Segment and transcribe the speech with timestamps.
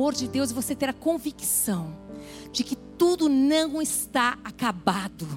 [0.00, 1.94] amor de Deus e você ter a convicção
[2.50, 5.28] de que tudo não está acabado.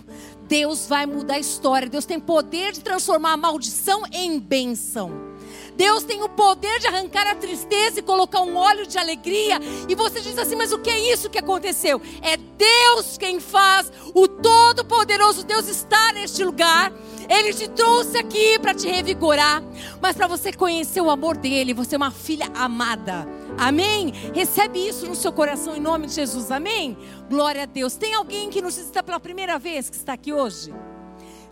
[0.48, 1.90] Deus vai mudar a história.
[1.90, 5.33] Deus tem poder de transformar a maldição em bênção.
[5.76, 9.60] Deus tem o poder de arrancar a tristeza e colocar um óleo de alegria.
[9.88, 12.02] E você diz assim: mas o que é isso que aconteceu?
[12.22, 13.92] É Deus quem faz.
[14.14, 16.92] O Todo-Poderoso Deus está neste lugar.
[17.30, 19.64] Ele te trouxe aqui para te revigorar,
[20.02, 21.74] mas para você conhecer o amor dele.
[21.74, 23.28] Você é uma filha amada.
[23.58, 24.14] Amém?
[24.34, 26.52] Recebe isso no seu coração em nome de Jesus.
[26.52, 26.98] Amém?
[27.30, 27.96] Glória a Deus.
[27.96, 30.74] Tem alguém que nos visita pela primeira vez que está aqui hoje?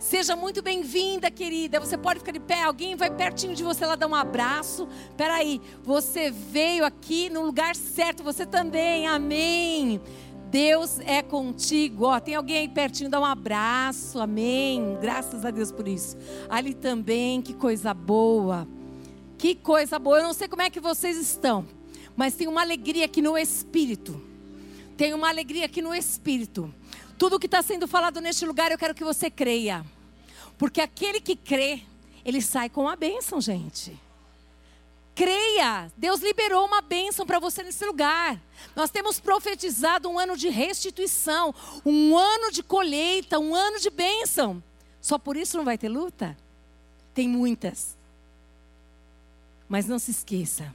[0.02, 1.78] Seja muito bem-vinda, querida.
[1.78, 4.88] Você pode ficar de pé, alguém vai pertinho de você lá dar um abraço.
[5.16, 9.06] Peraí, você veio aqui no lugar certo, você também.
[9.06, 10.00] Amém.
[10.50, 12.06] Deus é contigo.
[12.06, 14.18] Ó, tem alguém aí pertinho, dá um abraço.
[14.18, 14.98] Amém.
[15.00, 16.18] Graças a Deus por isso.
[16.50, 18.66] Ali também, que coisa boa.
[19.38, 20.18] Que coisa boa.
[20.18, 21.64] Eu não sei como é que vocês estão,
[22.16, 24.20] mas tem uma alegria aqui no espírito.
[24.96, 26.74] Tem uma alegria aqui no espírito.
[27.22, 29.86] Tudo que está sendo falado neste lugar, eu quero que você creia.
[30.58, 31.80] Porque aquele que crê,
[32.24, 33.96] ele sai com a bênção, gente.
[35.14, 38.42] Creia, Deus liberou uma bênção para você nesse lugar.
[38.74, 41.54] Nós temos profetizado um ano de restituição,
[41.86, 44.60] um ano de colheita, um ano de bênção.
[45.00, 46.36] Só por isso não vai ter luta?
[47.14, 47.96] Tem muitas.
[49.68, 50.74] Mas não se esqueça,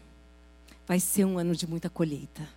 [0.87, 2.47] vai ser um ano de muita colheita.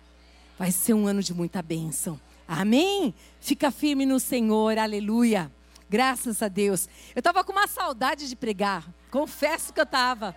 [0.57, 2.17] Vai ser um ano de muita bênção.
[2.51, 3.15] Amém?
[3.39, 5.49] Fica firme no Senhor, aleluia.
[5.89, 6.89] Graças a Deus.
[7.15, 8.93] Eu estava com uma saudade de pregar.
[9.09, 10.35] Confesso que eu estava.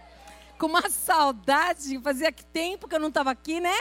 [0.56, 1.98] Com uma saudade.
[1.98, 3.74] Fazia tempo que eu não estava aqui, né?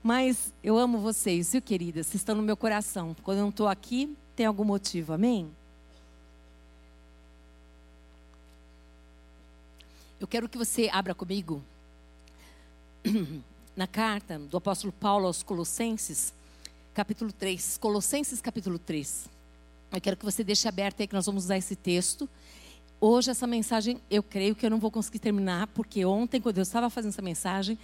[0.00, 2.06] Mas eu amo vocês, viu, queridas?
[2.06, 3.16] Vocês estão no meu coração.
[3.24, 5.12] Quando eu não estou aqui, tem algum motivo.
[5.12, 5.50] Amém?
[10.20, 11.60] Eu quero que você abra comigo
[13.74, 16.32] na carta do apóstolo Paulo aos Colossenses
[16.94, 17.76] capítulo 3.
[17.78, 19.28] Colossenses, capítulo 3.
[19.92, 22.28] Eu quero que você deixe aberto aí que nós vamos usar esse texto.
[23.00, 26.62] Hoje, essa mensagem, eu creio que eu não vou conseguir terminar, porque ontem, quando eu
[26.62, 27.76] estava fazendo essa mensagem,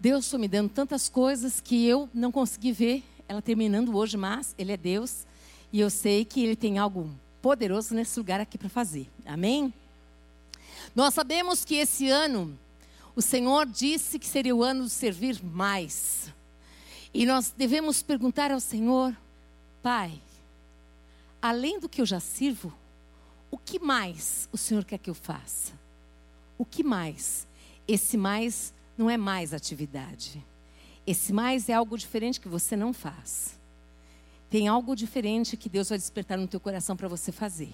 [0.00, 4.56] Deus foi me dando tantas coisas que eu não consegui ver ela terminando hoje, mas
[4.58, 5.24] Ele é Deus
[5.72, 7.08] e eu sei que Ele tem algo
[7.40, 9.08] poderoso nesse lugar aqui para fazer.
[9.24, 9.72] Amém?
[10.96, 12.58] Nós sabemos que esse ano,
[13.14, 16.32] o Senhor disse que seria o ano de servir mais.
[17.12, 19.16] E nós devemos perguntar ao Senhor,
[19.82, 20.20] Pai,
[21.40, 22.72] além do que eu já sirvo,
[23.50, 25.72] o que mais o Senhor quer que eu faça?
[26.58, 27.46] O que mais?
[27.86, 30.44] Esse mais não é mais atividade.
[31.06, 33.58] Esse mais é algo diferente que você não faz.
[34.50, 37.72] Tem algo diferente que Deus vai despertar no teu coração para você fazer.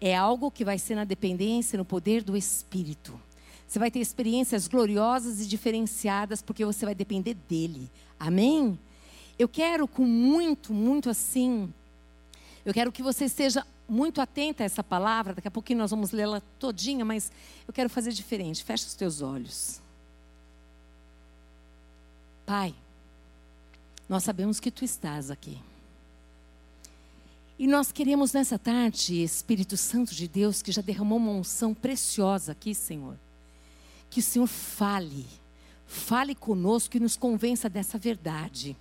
[0.00, 3.20] É algo que vai ser na dependência, no poder do Espírito.
[3.70, 7.88] Você vai ter experiências gloriosas e diferenciadas porque você vai depender dele.
[8.18, 8.76] Amém?
[9.38, 11.72] Eu quero com muito, muito assim.
[12.64, 15.34] Eu quero que você seja muito atenta a essa palavra.
[15.34, 17.30] Daqui a pouquinho nós vamos lê-la todinha, mas
[17.64, 18.64] eu quero fazer diferente.
[18.64, 19.80] Fecha os teus olhos.
[22.44, 22.74] Pai,
[24.08, 25.56] nós sabemos que tu estás aqui.
[27.56, 32.50] E nós queremos nessa tarde, Espírito Santo de Deus, que já derramou uma unção preciosa
[32.50, 33.16] aqui, Senhor
[34.10, 35.26] que o Senhor fale,
[35.86, 38.76] fale conosco e nos convença dessa verdade.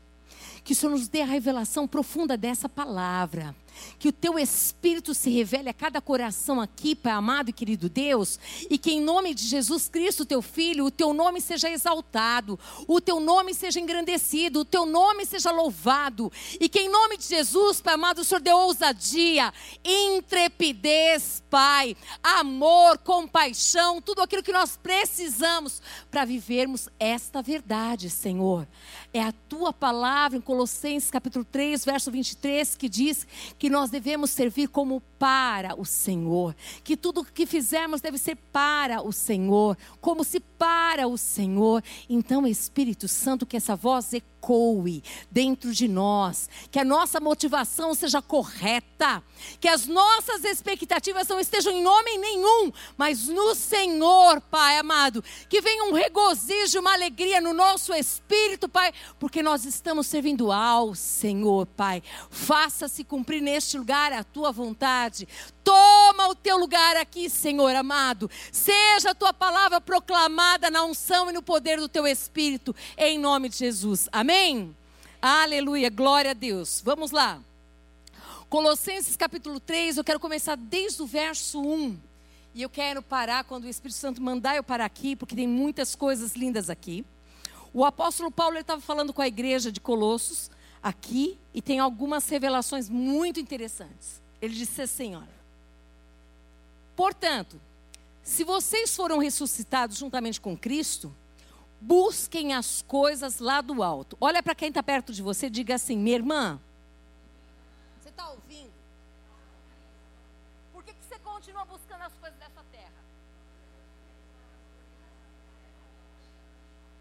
[0.63, 3.55] Que o Senhor nos dê a revelação profunda dessa palavra.
[3.97, 8.39] Que o teu Espírito se revele a cada coração aqui, Pai amado e querido Deus.
[8.69, 12.59] E que em nome de Jesus Cristo, teu Filho, o teu nome seja exaltado.
[12.87, 14.61] O teu nome seja engrandecido.
[14.61, 16.31] O teu nome seja louvado.
[16.59, 19.53] E que em nome de Jesus, Pai amado, o Senhor dê ousadia,
[19.83, 21.95] intrepidez, Pai.
[22.23, 28.67] Amor, compaixão, tudo aquilo que nós precisamos para vivermos esta verdade, Senhor.
[29.13, 33.25] É a tua palavra em Colossenses capítulo 3, verso 23, que diz
[33.59, 39.01] que nós devemos servir como para o Senhor, que tudo que fizermos deve ser para
[39.01, 41.83] o Senhor, como se para o Senhor.
[42.09, 48.21] Então, Espírito Santo, que essa voz ecoe dentro de nós, que a nossa motivação seja
[48.21, 49.21] correta,
[49.59, 55.61] que as nossas expectativas não estejam em homem nenhum, mas no Senhor, Pai amado, que
[55.61, 61.65] venha um regozijo, uma alegria no nosso espírito, Pai, porque nós estamos servindo ao Senhor,
[61.65, 62.01] Pai.
[62.29, 65.08] Faça-se cumprir neste lugar a tua vontade.
[65.63, 68.29] Toma o teu lugar aqui, Senhor amado.
[68.51, 73.49] Seja a tua palavra proclamada na unção e no poder do teu espírito, em nome
[73.49, 74.07] de Jesus.
[74.11, 74.75] Amém?
[75.21, 76.81] Aleluia, glória a Deus.
[76.83, 77.39] Vamos lá.
[78.49, 81.97] Colossenses capítulo 3, eu quero começar desde o verso 1.
[82.55, 85.95] E eu quero parar quando o Espírito Santo mandar eu parar aqui, porque tem muitas
[85.95, 87.05] coisas lindas aqui.
[87.71, 90.49] O apóstolo Paulo estava falando com a igreja de Colossos
[90.81, 94.19] aqui e tem algumas revelações muito interessantes.
[94.41, 95.39] Ele disse assim: olha.
[96.95, 97.59] Portanto,
[98.21, 101.15] se vocês foram ressuscitados juntamente com Cristo,
[101.81, 104.17] busquem as coisas lá do alto.
[104.19, 106.59] Olha para quem está perto de você, diga assim: minha irmã,
[108.01, 108.71] você está ouvindo?
[110.73, 112.91] Por que, que você continua buscando as coisas dessa terra?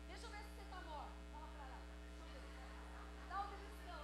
[0.08, 1.12] Deixa eu ver se você está morto.
[1.32, 1.79] Fala para lá.
[3.29, 4.00] Dá um beliscão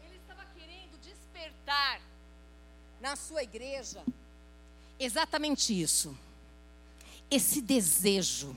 [0.00, 0.06] aí.
[0.06, 1.00] Ele estava querendo
[3.00, 4.02] na sua igreja
[4.98, 6.16] exatamente isso
[7.30, 8.56] esse desejo,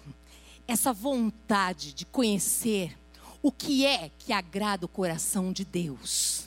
[0.68, 2.98] essa vontade de conhecer
[3.42, 6.46] o que é que agrada o coração de Deus.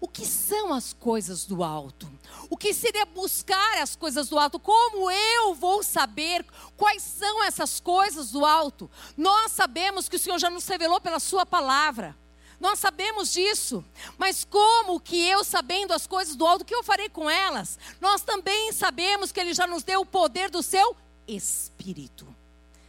[0.00, 2.10] O que são as coisas do alto?
[2.50, 4.58] O que seria buscar as coisas do alto?
[4.58, 6.44] Como eu vou saber
[6.76, 8.90] quais são essas coisas do alto?
[9.16, 12.16] Nós sabemos que o Senhor já nos revelou pela Sua palavra.
[12.62, 13.84] Nós sabemos disso,
[14.16, 17.76] mas como que eu, sabendo as coisas do alto, o que eu farei com elas?
[18.00, 22.24] Nós também sabemos que Ele já nos deu o poder do seu espírito.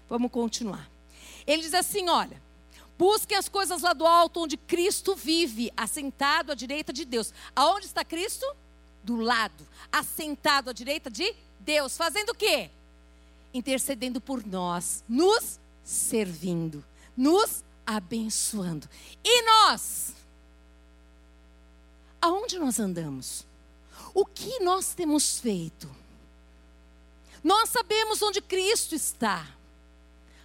[0.07, 0.87] Vamos continuar.
[1.47, 2.39] Ele diz assim: olha,
[2.99, 7.33] busquem as coisas lá do alto, onde Cristo vive, assentado à direita de Deus.
[7.55, 8.45] Aonde está Cristo?
[9.03, 12.69] Do lado, assentado à direita de Deus, fazendo o quê?
[13.51, 16.85] Intercedendo por nós, nos servindo,
[17.17, 18.89] nos abençoando.
[19.24, 20.13] E nós?
[22.21, 23.45] Aonde nós andamos?
[24.13, 25.89] O que nós temos feito?
[27.44, 29.45] Nós sabemos onde Cristo está.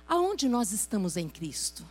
[0.09, 1.87] Aonde nós estamos em Cristo?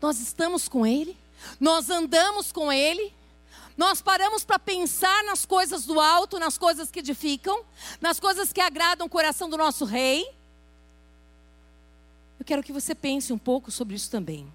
[0.00, 1.16] Nós estamos com Ele?
[1.60, 3.12] Nós andamos com Ele?
[3.76, 7.64] Nós paramos para pensar nas coisas do alto, nas coisas que edificam,
[8.00, 10.28] nas coisas que agradam o coração do nosso Rei?
[12.42, 14.52] Eu quero que você pense um pouco sobre isso também.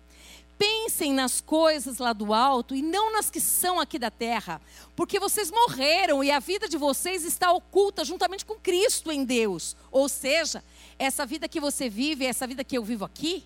[0.58, 4.60] Pensem nas coisas lá do alto e não nas que são aqui da terra,
[4.94, 9.74] porque vocês morreram e a vida de vocês está oculta juntamente com Cristo em Deus.
[9.90, 10.62] Ou seja,
[11.00, 13.46] essa vida que você vive, essa vida que eu vivo aqui,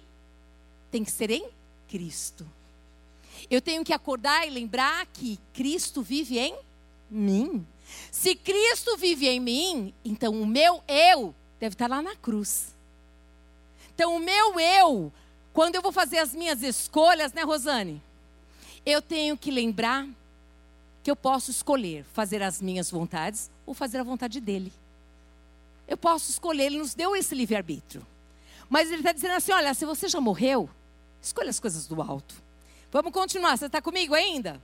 [0.90, 1.48] tem que ser em
[1.88, 2.44] Cristo.
[3.48, 6.58] Eu tenho que acordar e lembrar que Cristo vive em
[7.12, 7.64] mim.
[8.12, 12.72] Se Cristo vive em mim, então o meu eu deve estar lá na cruz.
[13.94, 15.12] Então o meu eu
[15.54, 18.02] quando eu vou fazer as minhas escolhas, né, Rosane?
[18.86, 20.08] Eu tenho que lembrar
[21.04, 24.72] que eu posso escolher fazer as minhas vontades ou fazer a vontade dele.
[25.88, 28.06] Eu posso escolher, ele nos deu esse livre-arbítrio.
[28.70, 30.70] Mas ele está dizendo assim: olha, se você já morreu,
[31.22, 32.36] escolha as coisas do alto.
[32.92, 34.62] Vamos continuar, você está comigo ainda?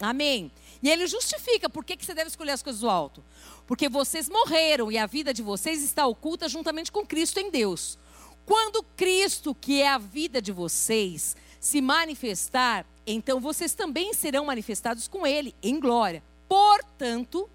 [0.00, 0.50] Amém.
[0.82, 3.22] E ele justifica por que, que você deve escolher as coisas do alto.
[3.66, 7.96] Porque vocês morreram e a vida de vocês está oculta juntamente com Cristo em Deus.
[8.46, 15.08] Quando Cristo, que é a vida de vocês, se manifestar, então vocês também serão manifestados
[15.08, 16.22] com Ele em glória.
[16.48, 17.48] Portanto,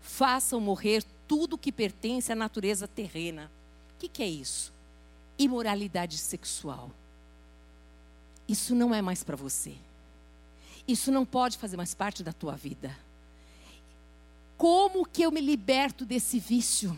[0.00, 3.50] façam morrer tudo que pertence à natureza terrena.
[3.94, 4.72] O que, que é isso?
[5.38, 6.90] Imoralidade sexual.
[8.48, 9.74] Isso não é mais para você.
[10.86, 12.96] Isso não pode fazer mais parte da tua vida.
[14.56, 16.96] Como que eu me liberto desse vício?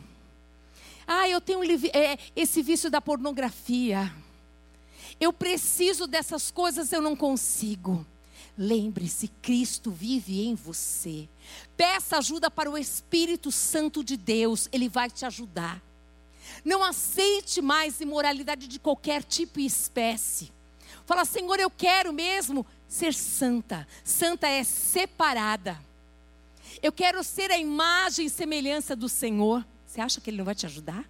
[1.10, 1.62] Ah, eu tenho
[1.94, 4.12] é, esse vício da pornografia.
[5.18, 8.06] Eu preciso dessas coisas, eu não consigo.
[8.58, 11.26] Lembre-se, Cristo vive em você.
[11.78, 15.80] Peça ajuda para o Espírito Santo de Deus, ele vai te ajudar.
[16.62, 20.52] Não aceite mais imoralidade de qualquer tipo e espécie.
[21.06, 23.88] Fala, Senhor, eu quero mesmo ser santa.
[24.04, 25.80] Santa é separada.
[26.82, 29.64] Eu quero ser a imagem e semelhança do Senhor.
[29.98, 31.04] Você acha que ele não vai te ajudar?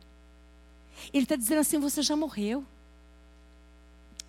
[1.13, 2.65] Ele está dizendo assim: você já morreu.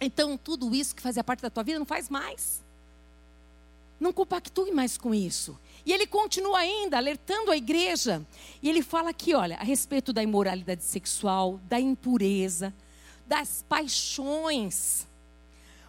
[0.02, 2.62] Então, tudo isso que fazia parte da tua vida não faz mais.
[3.98, 5.58] Não compactue mais com isso.
[5.86, 8.22] E ele continua ainda alertando a igreja.
[8.62, 12.74] E ele fala aqui, olha, a respeito da imoralidade sexual, da impureza,
[13.26, 15.08] das paixões,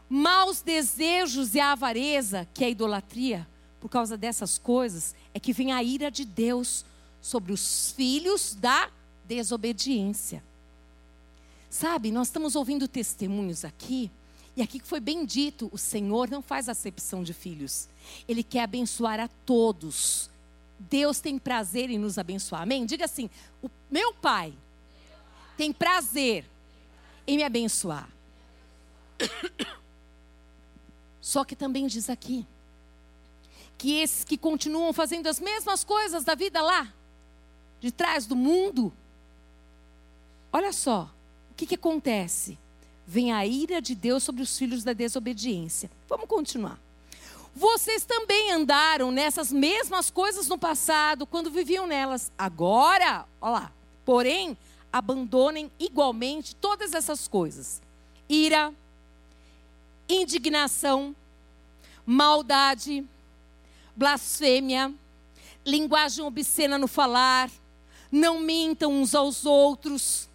[0.09, 3.49] maus desejos e a avareza, que é a idolatria.
[3.81, 6.85] Por causa dessas coisas, é que vem a ira de Deus
[7.21, 8.91] sobre os filhos da
[9.25, 10.43] desobediência.
[11.69, 14.11] Sabe, nós estamos ouvindo testemunhos aqui,
[14.57, 17.89] e aqui que foi bem dito: o Senhor não faz acepção de filhos,
[18.27, 20.29] Ele quer abençoar a todos.
[20.79, 22.87] Deus tem prazer em nos abençoar, amém?
[22.87, 23.31] Diga assim:
[23.63, 24.53] o meu Pai
[25.57, 26.45] tem prazer
[27.27, 28.09] em me abençoar.
[31.21, 32.47] Só que também diz aqui
[33.77, 36.93] que esses que continuam fazendo as mesmas coisas da vida lá,
[37.81, 38.93] de trás do mundo,
[40.53, 41.11] olha só,
[41.51, 42.59] o que, que acontece?
[43.07, 45.91] Vem a ira de Deus sobre os filhos da desobediência.
[46.09, 46.79] Vamos continuar.
[47.55, 52.31] Vocês também andaram nessas mesmas coisas no passado, quando viviam nelas.
[52.39, 53.73] Agora, olha lá,
[54.05, 54.57] porém,
[54.93, 57.83] abandonem igualmente todas essas coisas:
[58.29, 58.73] ira,
[60.09, 61.15] indignação,
[62.07, 63.05] maldade,
[63.97, 64.93] blasfêmia,
[65.67, 67.51] linguagem obscena no falar,
[68.11, 70.29] não mintam uns aos outros.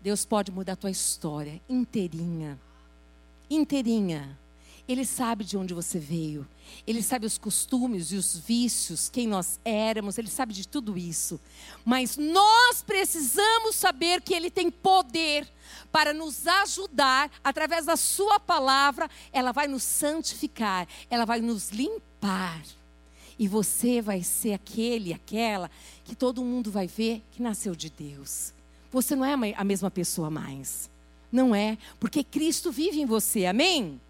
[0.00, 2.58] Deus pode mudar a tua história inteirinha.
[3.48, 4.38] Inteirinha.
[4.88, 6.46] Ele sabe de onde você veio.
[6.86, 11.40] Ele sabe os costumes e os vícios, quem nós éramos, ele sabe de tudo isso.
[11.84, 15.46] Mas nós precisamos saber que ele tem poder
[15.92, 22.62] para nos ajudar através da sua palavra, ela vai nos santificar, ela vai nos limpar.
[23.42, 25.68] E você vai ser aquele, aquela
[26.04, 28.52] que todo mundo vai ver que nasceu de Deus.
[28.92, 30.88] Você não é a mesma pessoa mais.
[31.32, 33.46] Não é, porque Cristo vive em você.
[33.46, 34.00] Amém?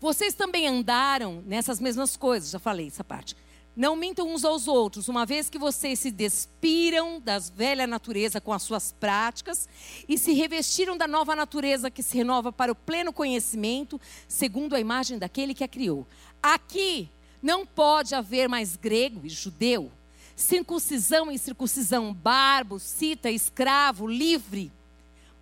[0.00, 3.36] Vocês também andaram nessas mesmas coisas, já falei essa parte.
[3.76, 8.54] Não mintam uns aos outros, uma vez que vocês se despiram das velha natureza com
[8.54, 9.68] as suas práticas
[10.08, 14.80] e se revestiram da nova natureza que se renova para o pleno conhecimento, segundo a
[14.80, 16.06] imagem daquele que a criou.
[16.42, 17.10] Aqui
[17.44, 19.92] não pode haver mais grego e judeu,
[20.34, 24.72] circuncisão e circuncisão, barbo, cita, escravo, livre,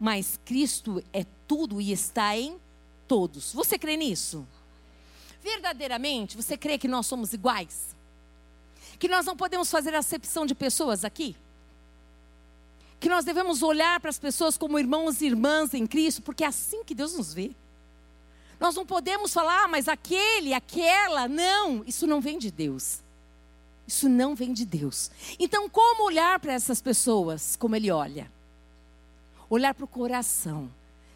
[0.00, 2.59] mas Cristo é tudo e está em
[3.06, 3.52] todos.
[3.52, 4.44] Você crê nisso?
[5.40, 7.94] Verdadeiramente, você crê que nós somos iguais?
[8.99, 11.37] Que nós não podemos fazer acepção de pessoas aqui?
[12.99, 16.49] Que nós devemos olhar para as pessoas como irmãos e irmãs em Cristo, porque é
[16.49, 17.52] assim que Deus nos vê.
[18.62, 23.00] Nós não podemos falar, ah, mas aquele, aquela, não, isso não vem de Deus.
[23.88, 25.11] Isso não vem de Deus.
[25.37, 28.31] Então, como olhar para essas pessoas como Ele olha?
[29.50, 30.71] Olhar para o coração.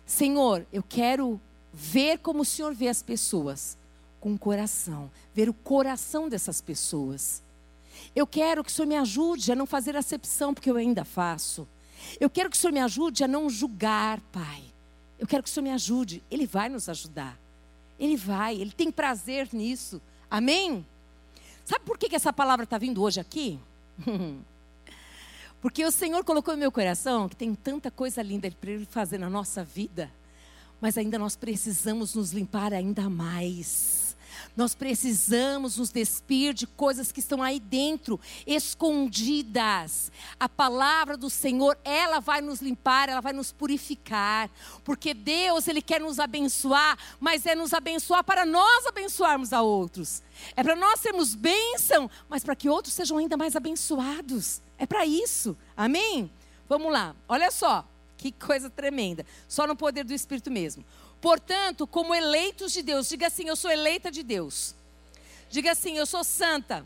[0.04, 1.40] Senhor, eu quero
[1.72, 3.78] ver como o Senhor vê as pessoas,
[4.18, 7.40] com o coração, ver o coração dessas pessoas.
[8.12, 11.64] Eu quero que o Senhor me ajude a não fazer acepção, porque eu ainda faço.
[12.18, 14.64] Eu quero que o Senhor me ajude a não julgar, Pai.
[15.18, 16.22] Eu quero que o Senhor me ajude.
[16.30, 17.38] Ele vai nos ajudar.
[17.98, 20.00] Ele vai, ele tem prazer nisso.
[20.30, 20.84] Amém?
[21.64, 23.58] Sabe por que, que essa palavra está vindo hoje aqui?
[25.60, 29.18] Porque o Senhor colocou em meu coração que tem tanta coisa linda para Ele fazer
[29.18, 30.10] na nossa vida
[30.80, 34.05] mas ainda nós precisamos nos limpar ainda mais.
[34.56, 40.10] Nós precisamos nos despir de coisas que estão aí dentro, escondidas.
[40.38, 44.50] A palavra do Senhor, ela vai nos limpar, ela vai nos purificar.
[44.84, 50.22] Porque Deus, Ele quer nos abençoar, mas é nos abençoar para nós abençoarmos a outros.
[50.54, 54.60] É para nós sermos bênção, mas para que outros sejam ainda mais abençoados.
[54.78, 55.56] É para isso.
[55.76, 56.30] Amém?
[56.68, 57.86] Vamos lá, olha só.
[58.16, 59.26] Que coisa tremenda.
[59.46, 60.84] Só no poder do Espírito mesmo.
[61.20, 64.74] Portanto, como eleitos de Deus, diga assim: Eu sou eleita de Deus.
[65.50, 66.84] Diga assim: Eu sou santa.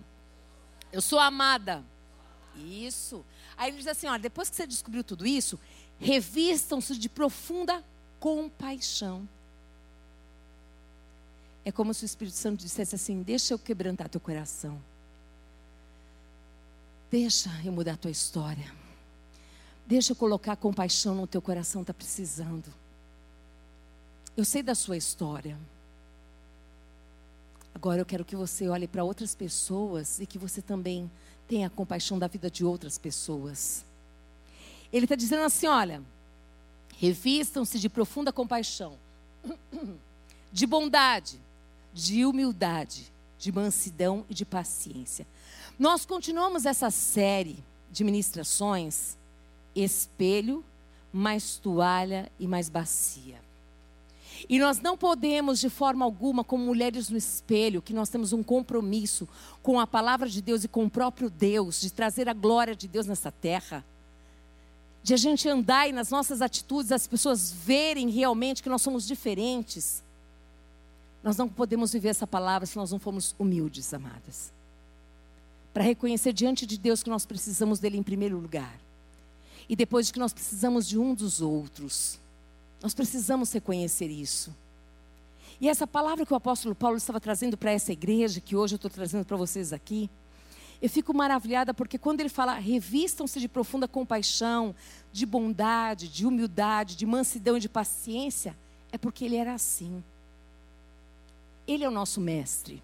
[0.92, 1.84] Eu sou amada.
[2.56, 3.24] Isso.
[3.56, 5.58] Aí ele diz assim: Olha, depois que você descobriu tudo isso,
[5.98, 7.84] revistam-se de profunda
[8.18, 9.28] compaixão.
[11.64, 14.80] É como se o Espírito Santo dissesse assim: Deixa eu quebrantar teu coração.
[17.10, 18.72] Deixa eu mudar a tua história.
[19.84, 22.72] Deixa eu colocar compaixão no teu coração, está precisando.
[24.40, 25.58] Eu sei da sua história.
[27.74, 31.10] Agora eu quero que você olhe para outras pessoas e que você também
[31.46, 33.84] tenha compaixão da vida de outras pessoas.
[34.90, 36.02] Ele está dizendo assim: olha,
[36.96, 38.96] revistam-se de profunda compaixão,
[40.50, 41.38] de bondade,
[41.92, 45.26] de humildade, de mansidão e de paciência.
[45.78, 49.18] Nós continuamos essa série de ministrações
[49.74, 50.64] espelho,
[51.12, 53.49] mais toalha e mais bacia.
[54.48, 58.42] E nós não podemos, de forma alguma, como mulheres no espelho, que nós temos um
[58.42, 59.28] compromisso
[59.62, 62.88] com a palavra de Deus e com o próprio Deus, de trazer a glória de
[62.88, 63.84] Deus nessa terra,
[65.02, 69.06] de a gente andar e nas nossas atitudes as pessoas verem realmente que nós somos
[69.06, 70.02] diferentes.
[71.22, 74.52] Nós não podemos viver essa palavra se nós não formos humildes, amadas.
[75.72, 78.78] Para reconhecer diante de Deus que nós precisamos dele em primeiro lugar
[79.68, 82.18] e depois de que nós precisamos de um dos outros.
[82.82, 84.54] Nós precisamos reconhecer isso.
[85.60, 88.76] E essa palavra que o apóstolo Paulo estava trazendo para essa igreja, que hoje eu
[88.76, 90.08] estou trazendo para vocês aqui,
[90.80, 94.74] eu fico maravilhada porque quando ele fala, revistam-se de profunda compaixão,
[95.12, 98.56] de bondade, de humildade, de mansidão e de paciência,
[98.90, 100.02] é porque ele era assim.
[101.66, 102.82] Ele é o nosso mestre.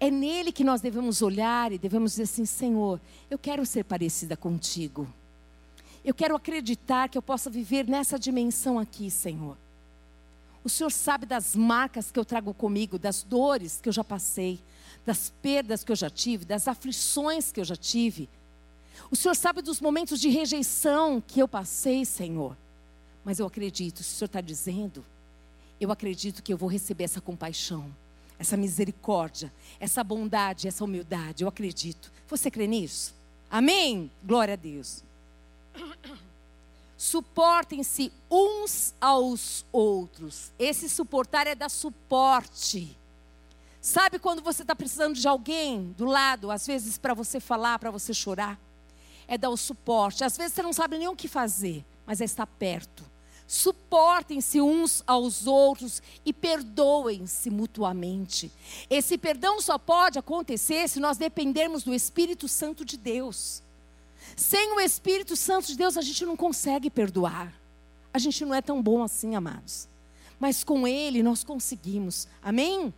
[0.00, 3.00] É nele que nós devemos olhar e devemos dizer assim: Senhor,
[3.30, 5.06] eu quero ser parecida contigo.
[6.04, 9.56] Eu quero acreditar que eu possa viver nessa dimensão aqui, Senhor.
[10.64, 14.60] O Senhor sabe das marcas que eu trago comigo, das dores que eu já passei,
[15.04, 18.28] das perdas que eu já tive, das aflições que eu já tive.
[19.10, 22.56] O Senhor sabe dos momentos de rejeição que eu passei, Senhor.
[23.24, 25.04] Mas eu acredito, se o Senhor está dizendo,
[25.80, 27.92] eu acredito que eu vou receber essa compaixão,
[28.38, 31.42] essa misericórdia, essa bondade, essa humildade.
[31.42, 32.12] Eu acredito.
[32.28, 33.14] Você crê nisso?
[33.50, 34.10] Amém?
[34.24, 35.02] Glória a Deus.
[36.96, 40.52] Suportem-se uns aos outros.
[40.58, 42.96] Esse suportar é dar suporte.
[43.80, 47.90] Sabe quando você está precisando de alguém do lado, às vezes para você falar, para
[47.90, 48.56] você chorar?
[49.26, 50.22] É dar o suporte.
[50.22, 53.04] Às vezes você não sabe nem o que fazer, mas é estar perto.
[53.44, 58.52] Suportem-se uns aos outros e perdoem-se mutuamente.
[58.88, 63.62] Esse perdão só pode acontecer se nós dependermos do Espírito Santo de Deus.
[64.36, 67.52] Sem o Espírito Santo de Deus, a gente não consegue perdoar.
[68.12, 69.88] A gente não é tão bom assim, amados.
[70.38, 72.26] Mas com Ele nós conseguimos.
[72.42, 72.92] Amém?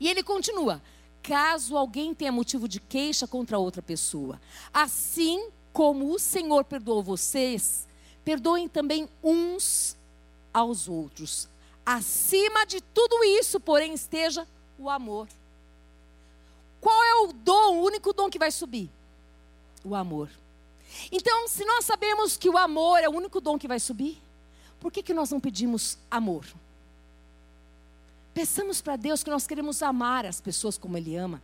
[0.00, 0.82] E ele continua:
[1.22, 4.40] caso alguém tenha motivo de queixa contra outra pessoa,
[4.72, 7.88] assim como o Senhor perdoou vocês,
[8.24, 9.96] perdoem também uns
[10.52, 11.48] aos outros.
[11.84, 14.46] Acima de tudo isso, porém, esteja
[14.78, 15.28] o amor.
[16.80, 18.90] Qual é o dom, o único dom que vai subir?
[19.84, 20.30] O amor.
[21.10, 24.20] Então, se nós sabemos que o amor é o único dom que vai subir,
[24.80, 26.44] por que, que nós não pedimos amor?
[28.32, 31.42] Peçamos para Deus que nós queremos amar as pessoas como Ele ama.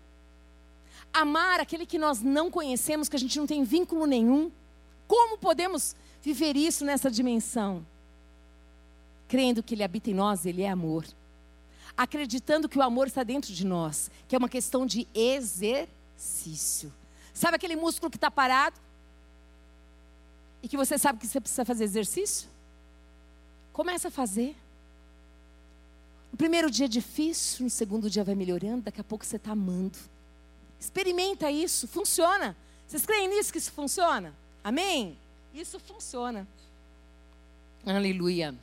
[1.13, 4.51] Amar aquele que nós não conhecemos, que a gente não tem vínculo nenhum.
[5.07, 7.85] Como podemos viver isso nessa dimensão?
[9.29, 11.07] Crendo que Ele habita em nós, Ele é amor.
[11.97, 16.93] Acreditando que o amor está dentro de nós, que é uma questão de exercício.
[17.33, 18.79] Sabe aquele músculo que está parado?
[20.63, 22.49] E que você sabe que você precisa fazer exercício?
[23.73, 24.57] Começa a fazer.
[26.31, 29.53] No primeiro dia é difícil, no segundo dia vai melhorando, daqui a pouco você está
[29.53, 29.99] amando.
[30.79, 32.57] Experimenta isso, funciona.
[32.87, 34.35] Vocês creem nisso que isso funciona?
[34.63, 35.17] Amém?
[35.53, 36.47] Isso funciona.
[37.85, 38.55] Aleluia.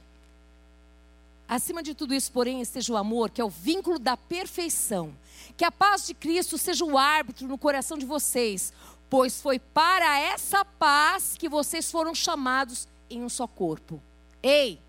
[1.48, 5.16] Acima de tudo isso, porém, esteja o amor, que é o vínculo da perfeição.
[5.56, 8.74] Que a paz de Cristo seja o árbitro no coração de vocês,
[9.10, 14.02] pois foi para essa paz que vocês foram chamados em um só corpo.
[14.44, 14.80] Ei!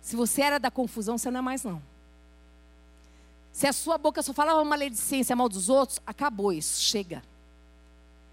[0.00, 1.80] Se você era da confusão, você não é mais não.
[3.52, 7.22] Se a sua boca só falava maledicência, mal dos outros, acabou isso, chega.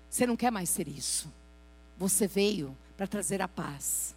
[0.10, 1.32] Você não quer mais ser isso.
[1.97, 4.15] Você veio para trazer a paz.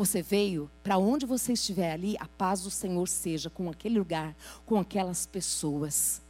[0.00, 4.34] Você veio para onde você estiver ali, a paz do Senhor seja com aquele lugar,
[4.64, 6.22] com aquelas pessoas.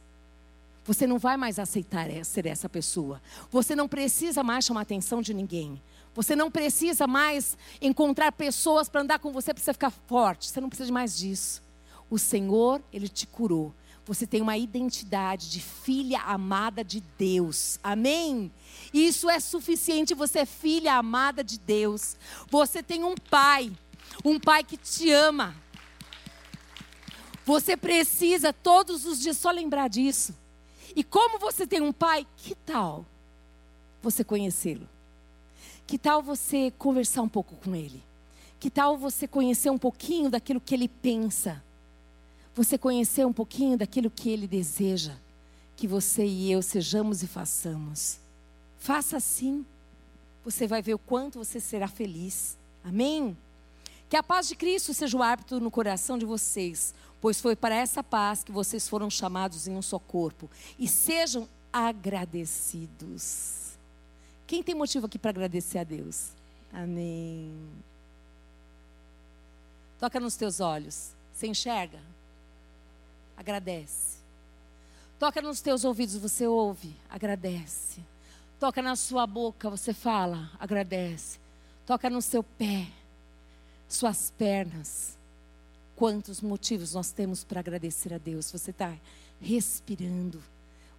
[0.83, 3.21] Você não vai mais aceitar ser essa pessoa.
[3.49, 5.81] Você não precisa mais chamar a atenção de ninguém.
[6.13, 10.49] Você não precisa mais encontrar pessoas para andar com você para você ficar forte.
[10.49, 11.63] Você não precisa mais disso.
[12.09, 13.73] O Senhor, Ele te curou.
[14.05, 17.79] Você tem uma identidade de filha amada de Deus.
[17.83, 18.51] Amém?
[18.93, 20.15] Isso é suficiente.
[20.15, 22.17] Você é filha amada de Deus.
[22.49, 23.71] Você tem um pai,
[24.25, 25.55] um pai que te ama.
[27.45, 30.35] Você precisa todos os dias só lembrar disso.
[30.95, 33.05] E como você tem um pai, que tal
[34.01, 34.87] você conhecê-lo?
[35.85, 38.03] Que tal você conversar um pouco com ele?
[38.59, 41.63] Que tal você conhecer um pouquinho daquilo que ele pensa?
[42.53, 45.15] Você conhecer um pouquinho daquilo que Ele deseja
[45.81, 48.19] que você e eu sejamos e façamos.
[48.77, 49.65] Faça assim,
[50.43, 52.55] você vai ver o quanto você será feliz.
[52.83, 53.35] Amém?
[54.07, 57.73] Que a paz de Cristo seja o árbitro no coração de vocês, pois foi para
[57.73, 60.49] essa paz que vocês foram chamados em um só corpo.
[60.77, 63.71] E sejam agradecidos.
[64.45, 66.31] Quem tem motivo aqui para agradecer a Deus?
[66.71, 67.51] Amém.
[69.99, 71.13] Toca nos teus olhos.
[71.33, 71.99] Você enxerga?
[73.41, 74.21] Agradece.
[75.19, 78.01] Toca nos teus ouvidos, você ouve, agradece.
[78.59, 81.39] Toca na sua boca, você fala, agradece.
[81.85, 82.87] Toca no seu pé,
[83.89, 85.17] suas pernas.
[85.95, 88.51] Quantos motivos nós temos para agradecer a Deus?
[88.51, 88.95] Você está
[89.39, 90.41] respirando.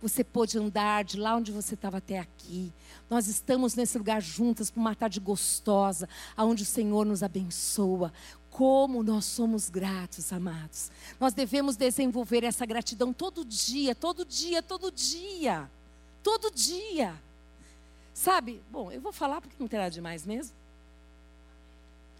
[0.01, 2.73] Você pôde andar de lá onde você estava até aqui.
[3.09, 8.13] Nós estamos nesse lugar juntas por uma tarde gostosa, aonde o Senhor nos abençoa.
[8.53, 10.91] Como nós somos gratos, amados.
[11.19, 15.71] Nós devemos desenvolver essa gratidão todo dia, todo dia, todo dia.
[16.23, 17.19] Todo dia.
[18.13, 18.63] Sabe?
[18.71, 20.55] Bom, eu vou falar porque não terá demais mesmo.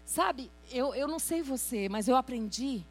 [0.07, 2.83] Sabe, eu, eu não sei você, mas eu aprendi,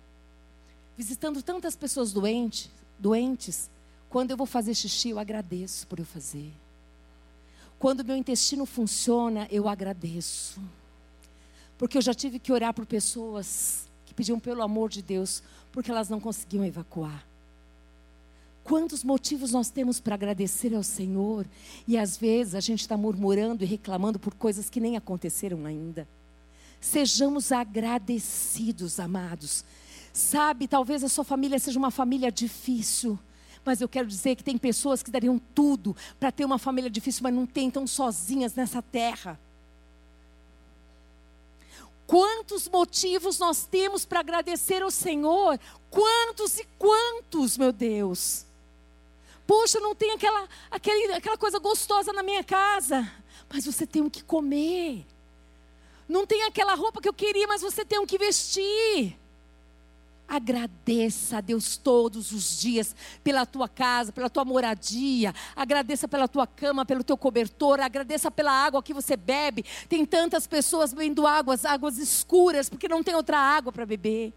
[0.96, 3.68] visitando tantas pessoas doentes, doentes,
[4.08, 6.52] quando eu vou fazer xixi, eu agradeço por eu fazer.
[7.76, 10.60] Quando meu intestino funciona, eu agradeço.
[11.82, 15.42] Porque eu já tive que orar por pessoas que pediam pelo amor de Deus,
[15.72, 17.26] porque elas não conseguiam evacuar.
[18.62, 21.44] Quantos motivos nós temos para agradecer ao Senhor
[21.84, 26.06] e às vezes a gente está murmurando e reclamando por coisas que nem aconteceram ainda.
[26.80, 29.64] Sejamos agradecidos, amados.
[30.12, 33.18] Sabe, talvez a sua família seja uma família difícil,
[33.64, 37.24] mas eu quero dizer que tem pessoas que dariam tudo para ter uma família difícil,
[37.24, 39.36] mas não tem, estão sozinhas nessa terra.
[42.12, 45.58] Quantos motivos nós temos para agradecer ao Senhor?
[45.88, 48.44] Quantos e quantos, meu Deus?
[49.46, 53.10] Puxa, não tem aquela, aquele, aquela coisa gostosa na minha casa,
[53.48, 55.06] mas você tem o que comer.
[56.06, 59.18] Não tem aquela roupa que eu queria, mas você tem o que vestir.
[60.26, 65.34] Agradeça a Deus todos os dias pela tua casa, pela tua moradia.
[65.54, 67.80] Agradeça pela tua cama, pelo teu cobertor.
[67.80, 69.64] Agradeça pela água que você bebe.
[69.88, 74.32] Tem tantas pessoas bebendo águas, águas escuras, porque não tem outra água para beber.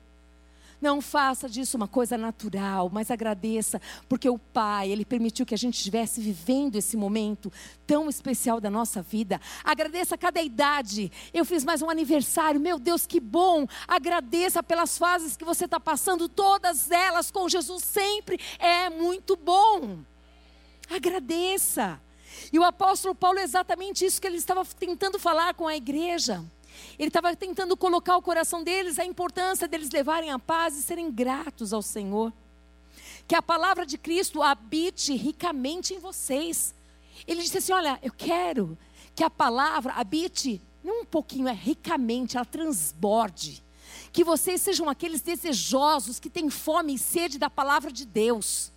[0.86, 5.58] Não faça disso uma coisa natural, mas agradeça, porque o Pai, Ele permitiu que a
[5.58, 7.52] gente estivesse vivendo esse momento
[7.88, 9.42] tão especial da nossa vida.
[9.64, 11.12] Agradeça a cada idade.
[11.34, 13.66] Eu fiz mais um aniversário, meu Deus, que bom.
[13.88, 19.98] Agradeça pelas fases que você está passando, todas elas com Jesus sempre é muito bom.
[20.88, 22.00] Agradeça.
[22.54, 26.46] E o apóstolo Paulo é exatamente isso que ele estava tentando falar com a igreja.
[26.98, 31.12] Ele estava tentando colocar o coração deles a importância deles levarem a paz e serem
[31.12, 32.32] gratos ao Senhor.
[33.28, 36.74] Que a palavra de Cristo habite ricamente em vocês.
[37.28, 38.78] Ele disse assim: Olha, eu quero
[39.16, 43.64] que a palavra habite, não um pouquinho, é ricamente, ela transborde.
[44.12, 48.72] Que vocês sejam aqueles desejosos que têm fome e sede da palavra de Deus.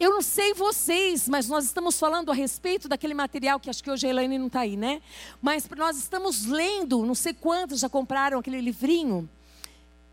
[0.00, 3.90] Eu não sei vocês, mas nós estamos falando a respeito daquele material que acho que
[3.90, 5.02] hoje a Elaine não está aí, né?
[5.42, 9.28] Mas nós estamos lendo, não sei quantos já compraram aquele livrinho.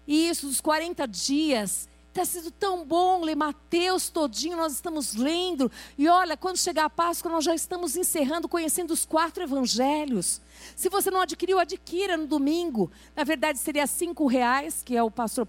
[0.08, 1.88] Isso, dos 40 dias.
[2.10, 5.70] Está sendo tão bom ler Mateus todinho, nós estamos lendo.
[5.98, 10.42] E olha, quando chegar a Páscoa, nós já estamos encerrando, conhecendo os quatro evangelhos.
[10.76, 12.90] Se você não adquiriu, adquira no domingo.
[13.16, 15.48] Na verdade, seria cinco reais, que é o pastor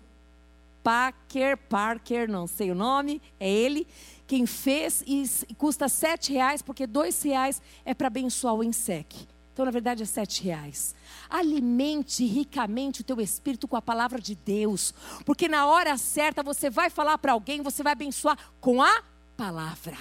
[0.83, 3.87] Parker, Parker, não sei o nome, é ele
[4.27, 9.29] quem fez e custa sete reais, porque dois reais é para abençoar o INSEC.
[9.53, 10.95] Então, na verdade, é sete reais.
[11.31, 14.93] Alimente ricamente o teu espírito com a palavra de Deus,
[15.25, 19.03] porque na hora certa você vai falar para alguém, você vai abençoar com a
[19.37, 19.97] palavra.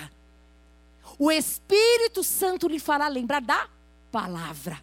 [1.17, 3.69] O Espírito Santo lhe fará lembrar da
[4.11, 4.81] palavra.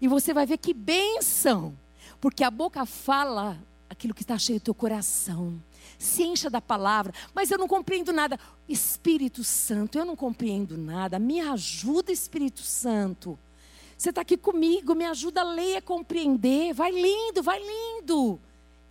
[0.00, 1.76] E você vai ver que bênção,
[2.20, 3.58] porque a boca fala
[3.90, 5.60] aquilo que está cheio do teu coração
[6.00, 8.40] se encha da palavra, mas eu não compreendo nada.
[8.66, 11.18] Espírito Santo, eu não compreendo nada.
[11.18, 13.38] Me ajuda, Espírito Santo.
[13.98, 16.72] Você está aqui comigo, me ajuda a ler, a compreender.
[16.72, 18.40] Vai lindo, vai lindo.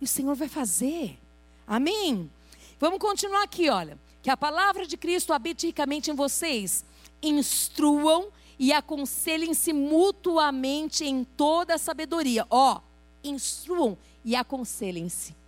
[0.00, 1.18] E o Senhor vai fazer.
[1.66, 2.30] Amém?
[2.78, 3.98] Vamos continuar aqui, olha.
[4.22, 6.84] Que a palavra de Cristo habite ricamente em vocês.
[7.20, 12.46] Instruam e aconselhem-se mutuamente em toda a sabedoria.
[12.48, 12.80] Ó,
[13.24, 15.39] instruam e aconselhem-se.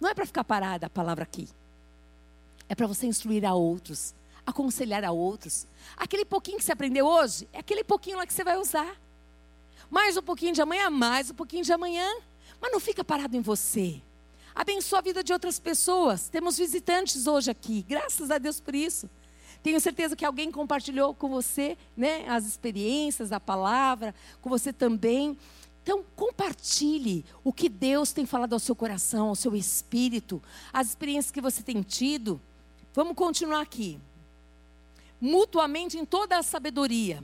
[0.00, 1.48] Não é para ficar parada a palavra aqui.
[2.68, 4.14] É para você instruir a outros,
[4.46, 5.66] aconselhar a outros.
[5.96, 8.96] Aquele pouquinho que você aprendeu hoje, é aquele pouquinho lá que você vai usar.
[9.90, 12.08] Mais um pouquinho de amanhã, mais um pouquinho de amanhã.
[12.60, 14.00] Mas não fica parado em você.
[14.54, 16.28] Abençoa a vida de outras pessoas.
[16.28, 17.84] Temos visitantes hoje aqui.
[17.88, 19.10] Graças a Deus por isso.
[19.62, 25.36] Tenho certeza que alguém compartilhou com você né, as experiências, a palavra, com você também.
[25.84, 30.42] Então, compartilhe o que Deus tem falado ao seu coração, ao seu espírito,
[30.72, 32.40] as experiências que você tem tido.
[32.94, 34.00] Vamos continuar aqui.
[35.20, 37.22] Mutuamente em toda a sabedoria.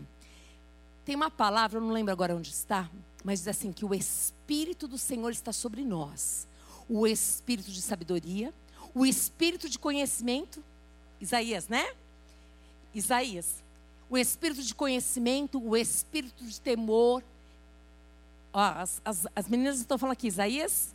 [1.07, 2.90] Tem uma palavra, eu não lembro agora onde está,
[3.25, 6.46] mas diz assim: que o Espírito do Senhor está sobre nós.
[6.87, 8.53] O Espírito de sabedoria,
[8.94, 10.62] o Espírito de conhecimento.
[11.18, 11.94] Isaías, né?
[12.94, 13.64] Isaías.
[14.11, 17.23] O Espírito de conhecimento, o Espírito de temor,
[18.52, 20.94] Ó, as, as, as meninas estão falando aqui, Isaías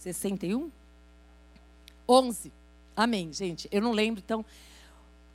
[0.00, 0.70] 61?
[2.08, 2.52] 11.
[2.96, 3.68] Amém, gente.
[3.70, 4.44] Eu não lembro, então.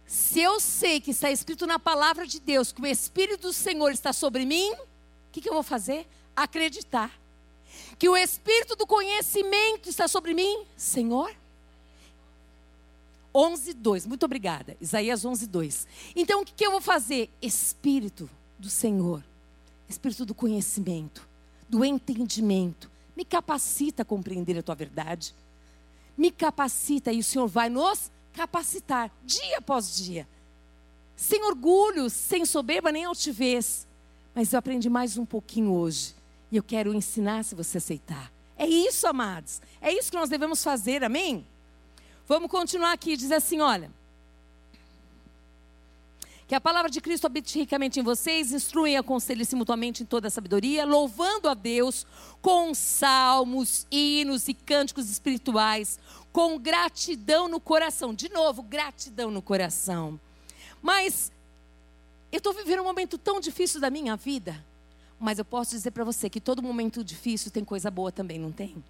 [0.05, 3.91] Se eu sei que está escrito na palavra de Deus que o Espírito do Senhor
[3.91, 4.87] está sobre mim, o
[5.31, 6.07] que, que eu vou fazer?
[6.35, 7.11] Acreditar.
[7.97, 11.33] Que o Espírito do conhecimento está sobre mim, Senhor.
[13.33, 14.05] 11, 2.
[14.05, 14.77] Muito obrigada.
[14.79, 15.87] Isaías 11, 2.
[16.15, 17.29] Então, o que, que eu vou fazer?
[17.41, 19.23] Espírito do Senhor
[19.87, 21.27] Espírito do conhecimento,
[21.69, 22.89] do entendimento.
[23.15, 25.33] Me capacita a compreender a tua verdade.
[26.17, 30.27] Me capacita e o Senhor vai nos capacitar dia após dia.
[31.15, 33.87] sem orgulho, sem soberba nem altivez.
[34.33, 36.13] Mas eu aprendi mais um pouquinho hoje.
[36.51, 38.31] E eu quero ensinar se você aceitar.
[38.57, 39.61] É isso, amados.
[39.81, 41.45] É isso que nós devemos fazer, amém?
[42.27, 43.89] Vamos continuar aqui, diz assim: olha.
[46.47, 50.27] Que a palavra de Cristo habite ricamente em vocês, instruem e aconselhem-se mutuamente em toda
[50.27, 52.05] a sabedoria, louvando a Deus
[52.39, 55.97] com salmos, hinos e cânticos espirituais,
[56.31, 58.13] com gratidão no coração.
[58.13, 60.19] De novo, gratidão no coração.
[60.83, 61.31] Mas
[62.31, 64.63] eu estou vivendo um momento tão difícil da minha vida,
[65.19, 68.51] mas eu posso dizer para você que todo momento difícil tem coisa boa também, não
[68.51, 68.83] tem?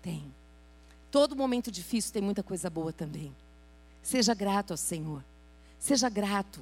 [0.00, 0.24] Tem.
[1.10, 3.34] Todo momento difícil tem muita coisa boa também.
[4.02, 5.22] Seja grato ao Senhor.
[5.82, 6.60] Seja grato.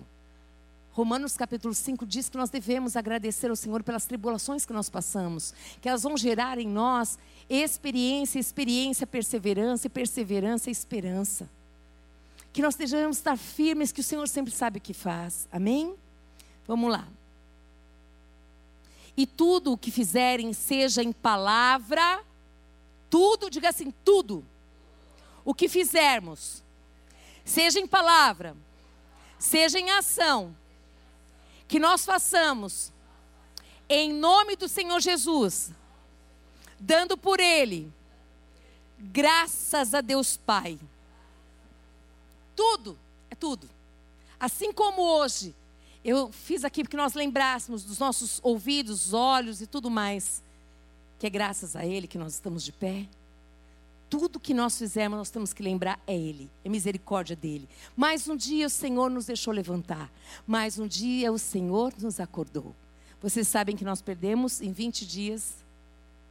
[0.93, 5.53] Romanos capítulo 5 diz que nós devemos agradecer ao Senhor pelas tribulações que nós passamos,
[5.79, 11.51] que elas vão gerar em nós experiência, experiência, perseverança, perseverança e esperança.
[12.51, 15.47] Que nós estejamos estar firmes, que o Senhor sempre sabe o que faz.
[15.53, 15.95] Amém?
[16.67, 17.07] Vamos lá.
[19.15, 22.25] E tudo o que fizerem, seja em palavra,
[23.11, 24.43] tudo, diga assim, tudo.
[25.45, 26.63] O que fizermos,
[27.45, 28.57] seja em palavra,
[29.41, 30.55] seja em ação,
[31.67, 32.93] que nós façamos.
[33.89, 35.73] Em nome do Senhor Jesus,
[36.79, 37.93] dando por Ele.
[38.97, 40.79] Graças a Deus Pai.
[42.55, 42.97] Tudo,
[43.31, 43.69] é tudo.
[44.39, 45.57] Assim como hoje,
[46.05, 50.43] eu fiz aqui porque nós lembrássemos dos nossos ouvidos, olhos e tudo mais,
[51.19, 53.09] que é graças a Ele que nós estamos de pé
[54.11, 57.69] tudo que nós fizemos, nós temos que lembrar é Ele, é misericórdia dele.
[57.97, 60.11] Mais um dia o Senhor nos deixou levantar,
[60.47, 62.75] mais um dia o Senhor nos acordou.
[63.23, 65.61] Vocês sabem que nós perdemos em 20 dias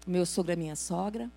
[0.05, 1.29] meu sogro e minha sogra.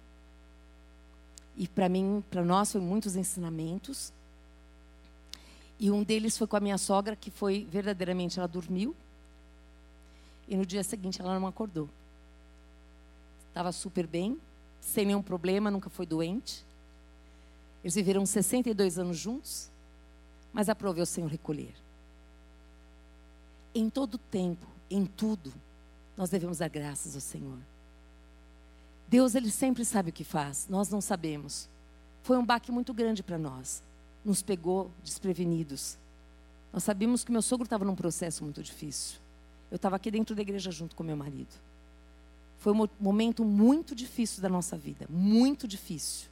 [1.56, 4.12] E para mim, para nós, foi muitos ensinamentos.
[5.78, 8.96] E um deles foi com a minha sogra, que foi verdadeiramente, ela dormiu.
[10.48, 11.88] E no dia seguinte ela não acordou.
[13.48, 14.40] Estava super bem,
[14.82, 16.66] sem nenhum problema, nunca foi doente.
[17.82, 19.70] Eles viveram 62 anos juntos,
[20.52, 21.72] mas aproveu o Senhor recolher.
[23.74, 25.54] Em todo tempo, em tudo,
[26.16, 27.58] nós devemos dar graças ao Senhor.
[29.08, 31.68] Deus, Ele sempre sabe o que faz, nós não sabemos.
[32.22, 33.82] Foi um baque muito grande para nós.
[34.24, 35.96] Nos pegou desprevenidos.
[36.72, 39.18] Nós sabíamos que meu sogro estava num processo muito difícil.
[39.70, 41.54] Eu estava aqui dentro da igreja junto com meu marido.
[42.62, 46.28] Foi um momento muito difícil da nossa vida, muito difícil.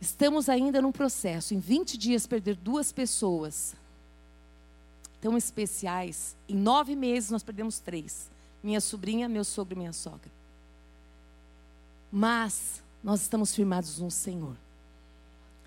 [0.00, 3.74] Estamos ainda num processo, em 20 dias, perder duas pessoas
[5.20, 6.36] tão especiais.
[6.48, 8.30] Em nove meses, nós perdemos três:
[8.62, 10.30] minha sobrinha, meu sogro e minha sogra.
[12.12, 14.54] Mas nós estamos firmados no Senhor.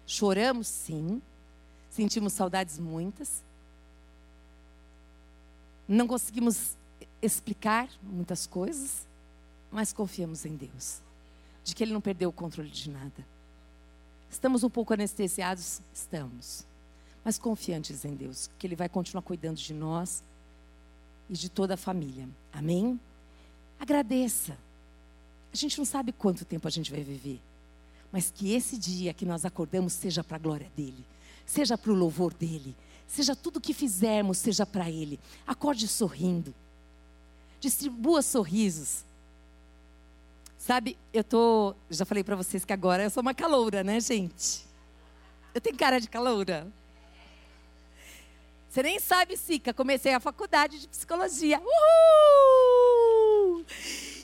[0.08, 1.22] Choramos, sim.
[1.92, 3.44] Sentimos saudades muitas.
[5.86, 6.78] Não conseguimos
[7.22, 9.06] explicar muitas coisas
[9.74, 11.02] mas confiamos em Deus,
[11.64, 13.26] de que Ele não perdeu o controle de nada.
[14.30, 15.82] Estamos um pouco anestesiados?
[15.94, 16.66] Estamos.
[17.26, 20.24] Mas confiantes em Deus, que Ele vai continuar cuidando de nós
[21.28, 22.30] e de toda a família.
[22.52, 23.00] Amém?
[23.80, 24.56] Agradeça.
[25.52, 27.42] A gente não sabe quanto tempo a gente vai viver,
[28.12, 31.06] mas que esse dia que nós acordamos seja para a glória dEle,
[31.46, 32.76] seja para o louvor dEle,
[33.08, 35.20] seja tudo que fizermos, seja para Ele.
[35.48, 36.54] Acorde sorrindo,
[37.60, 39.04] distribua sorrisos.
[40.64, 41.76] Sabe, eu tô.
[41.90, 44.66] Já falei para vocês que agora eu sou uma caloura, né, gente?
[45.54, 46.72] Eu tenho cara de caloura.
[48.70, 49.74] Você nem sabe, Sica.
[49.74, 51.60] Comecei a faculdade de psicologia.
[51.60, 53.66] Uhul!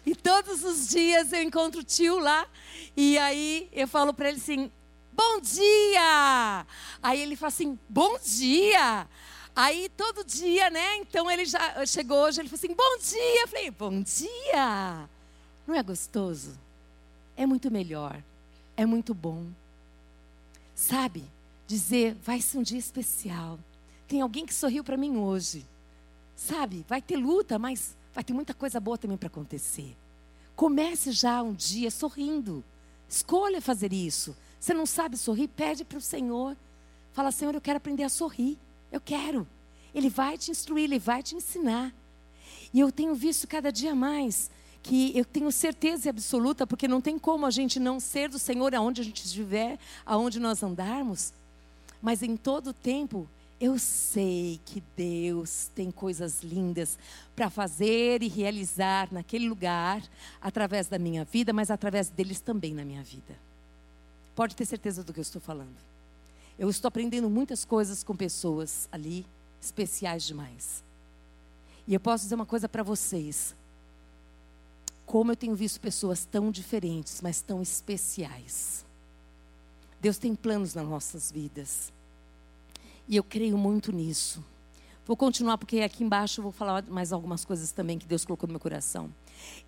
[0.06, 2.48] E todos os dias eu encontro o tio lá.
[2.96, 4.72] E aí eu falo para ele assim:
[5.12, 6.66] Bom dia!
[7.04, 9.10] Aí ele fala assim: Bom dia!
[9.54, 11.00] Aí todo dia, né?
[11.00, 13.42] Então ele já chegou hoje, ele falou assim: Bom dia!
[13.42, 15.10] Eu falei: Bom dia!
[15.70, 16.58] Não é gostoso?
[17.38, 18.24] É muito melhor.
[18.76, 19.46] É muito bom.
[20.74, 21.24] Sabe?
[21.68, 23.60] Dizer, vai ser um dia especial.
[24.08, 25.64] Tem alguém que sorriu para mim hoje.
[26.36, 26.84] Sabe?
[26.90, 29.96] Vai ter luta, mas vai ter muita coisa boa também para acontecer.
[30.56, 32.64] Comece já um dia sorrindo.
[33.08, 34.36] Escolha fazer isso.
[34.60, 35.50] Você não sabe sorrir?
[35.50, 36.58] Pede para o Senhor.
[37.14, 38.58] Fala, Senhor, eu quero aprender a sorrir.
[38.92, 39.48] Eu quero.
[39.94, 41.94] Ele vai te instruir, ele vai te ensinar.
[42.74, 44.50] E eu tenho visto cada dia mais
[44.82, 48.74] que eu tenho certeza absoluta, porque não tem como a gente não ser do Senhor
[48.74, 51.34] aonde a gente estiver, aonde nós andarmos.
[52.02, 53.28] Mas em todo tempo,
[53.60, 56.98] eu sei que Deus tem coisas lindas
[57.36, 60.02] para fazer e realizar naquele lugar,
[60.42, 63.38] através da minha vida, mas através deles também na minha vida.
[64.34, 65.76] Pode ter certeza do que eu estou falando.
[66.58, 69.26] Eu estou aprendendo muitas coisas com pessoas ali,
[69.62, 70.82] especiais demais.
[71.86, 73.56] E eu posso dizer uma coisa para vocês.
[75.10, 78.86] Como eu tenho visto pessoas tão diferentes, mas tão especiais.
[80.00, 81.92] Deus tem planos nas nossas vidas.
[83.08, 84.46] E eu creio muito nisso.
[85.08, 88.46] Vou continuar, porque aqui embaixo eu vou falar mais algumas coisas também que Deus colocou
[88.46, 89.12] no meu coração.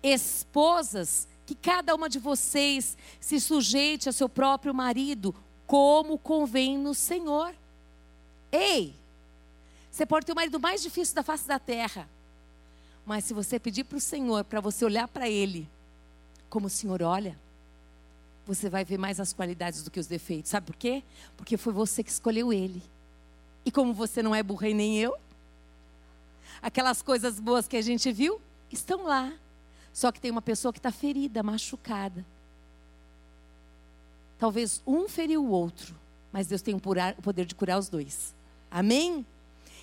[0.00, 5.34] Esposas, que cada uma de vocês se sujeite a seu próprio marido,
[5.66, 7.52] como convém no Senhor.
[8.52, 8.94] Ei,
[9.90, 12.08] você pode ter o marido mais difícil da face da terra,
[13.04, 15.68] mas se você pedir para o Senhor, para você olhar para ele,
[16.48, 17.38] como o Senhor olha,
[18.46, 20.50] você vai ver mais as qualidades do que os defeitos.
[20.50, 21.02] Sabe por quê?
[21.36, 22.82] Porque foi você que escolheu ele.
[23.64, 25.16] E como você não é burra e nem eu,
[26.60, 29.32] aquelas coisas boas que a gente viu estão lá.
[29.92, 32.24] Só que tem uma pessoa que está ferida, machucada.
[34.38, 35.94] Talvez um feriu o outro,
[36.32, 38.34] mas Deus tem o poder de curar os dois.
[38.70, 39.24] Amém?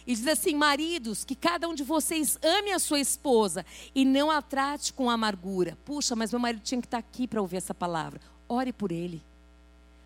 [0.09, 4.31] E diz assim: maridos, que cada um de vocês ame a sua esposa e não
[4.31, 5.77] a trate com amargura.
[5.85, 8.19] Puxa, mas meu marido tinha que estar aqui para ouvir essa palavra.
[8.47, 9.21] Ore por ele,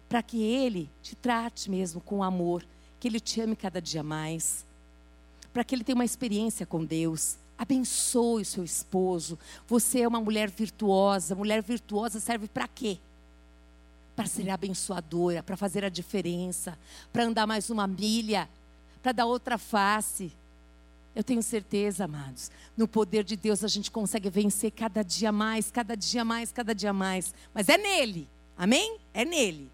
[0.09, 2.65] para que ele te trate mesmo com amor,
[2.99, 4.65] que ele te ame cada dia mais,
[5.53, 7.37] para que ele tenha uma experiência com Deus.
[7.57, 9.39] Abençoe o seu esposo.
[9.69, 11.33] Você é uma mulher virtuosa.
[11.33, 12.99] Mulher virtuosa serve para quê?
[14.17, 16.77] Para ser abençoadora, para fazer a diferença,
[17.13, 18.49] para andar mais uma milha,
[19.03, 20.31] para dar outra face.
[21.13, 25.69] Eu tenho certeza, amados, no poder de Deus a gente consegue vencer cada dia mais,
[25.69, 27.35] cada dia mais, cada dia mais.
[27.53, 28.97] Mas é nele, amém?
[29.13, 29.69] É nele.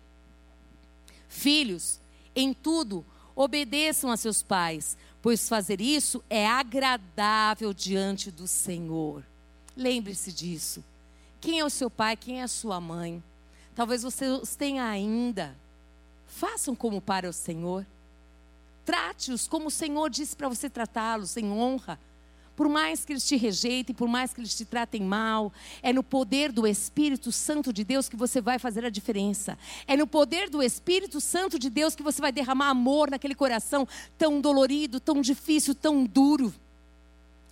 [1.30, 2.02] Filhos,
[2.36, 9.24] em tudo, obedeçam a seus pais, pois fazer isso é agradável diante do Senhor.
[9.78, 10.84] Lembre-se disso.
[11.40, 13.24] Quem é o seu pai, quem é a sua mãe?
[13.74, 15.56] Talvez você os tenha ainda.
[16.28, 17.86] Façam como para o Senhor.
[18.90, 22.00] Trate-os como o Senhor disse para você tratá-los, em honra.
[22.56, 26.02] Por mais que eles te rejeitem, por mais que eles te tratem mal, é no
[26.02, 29.60] poder do Espírito Santo de Deus que você vai fazer a diferença.
[29.86, 33.88] É no poder do Espírito Santo de Deus que você vai derramar amor naquele coração
[34.18, 36.52] tão dolorido, tão difícil, tão duro.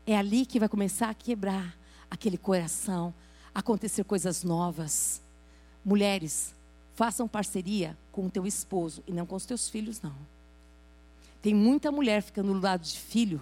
[0.08, 1.78] É ali que vai começar a quebrar
[2.10, 3.14] aquele coração,
[3.54, 5.22] acontecer coisas novas.
[5.86, 6.56] Mulheres,
[6.96, 10.16] façam parceria com o teu esposo e não com os teus filhos, não.
[11.42, 13.42] Tem muita mulher ficando do lado de filho,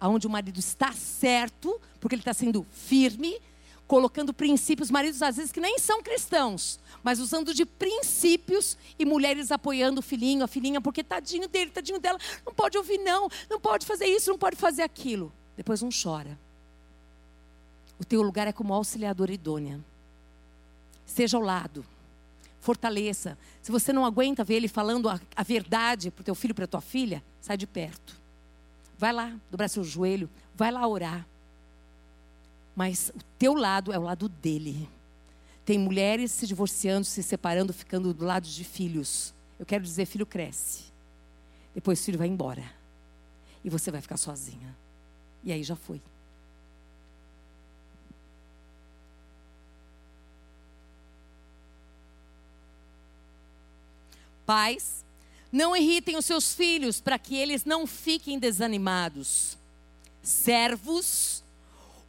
[0.00, 3.40] aonde o marido está certo, porque ele está sendo firme,
[3.86, 9.52] colocando princípios, maridos às vezes que nem são cristãos, mas usando de princípios e mulheres
[9.52, 13.60] apoiando o filhinho, a filhinha, porque tadinho dele, tadinho dela, não pode ouvir não, não
[13.60, 15.32] pode fazer isso, não pode fazer aquilo.
[15.56, 16.38] Depois um chora.
[17.98, 19.80] O teu lugar é como auxiliadora idônea.
[21.06, 21.84] Esteja ao lado
[22.66, 23.38] fortaleça.
[23.62, 26.64] Se você não aguenta ver ele falando a, a verdade para o teu filho, para
[26.64, 28.20] a tua filha, sai de perto.
[28.98, 31.24] Vai lá, dobrar seu joelho, vai lá orar.
[32.74, 34.88] Mas o teu lado é o lado dele.
[35.64, 39.32] Tem mulheres se divorciando, se separando, ficando do lado de filhos.
[39.58, 40.86] Eu quero dizer, filho cresce.
[41.72, 42.64] Depois o filho vai embora.
[43.64, 44.76] E você vai ficar sozinha.
[45.44, 46.02] E aí já foi.
[54.46, 55.04] Pais,
[55.50, 59.58] não irritem os seus filhos para que eles não fiquem desanimados.
[60.22, 61.42] Servos,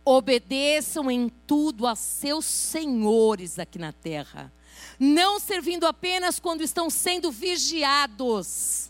[0.05, 4.51] obedeçam em tudo a seus senhores aqui na terra,
[4.99, 8.89] não servindo apenas quando estão sendo vigiados,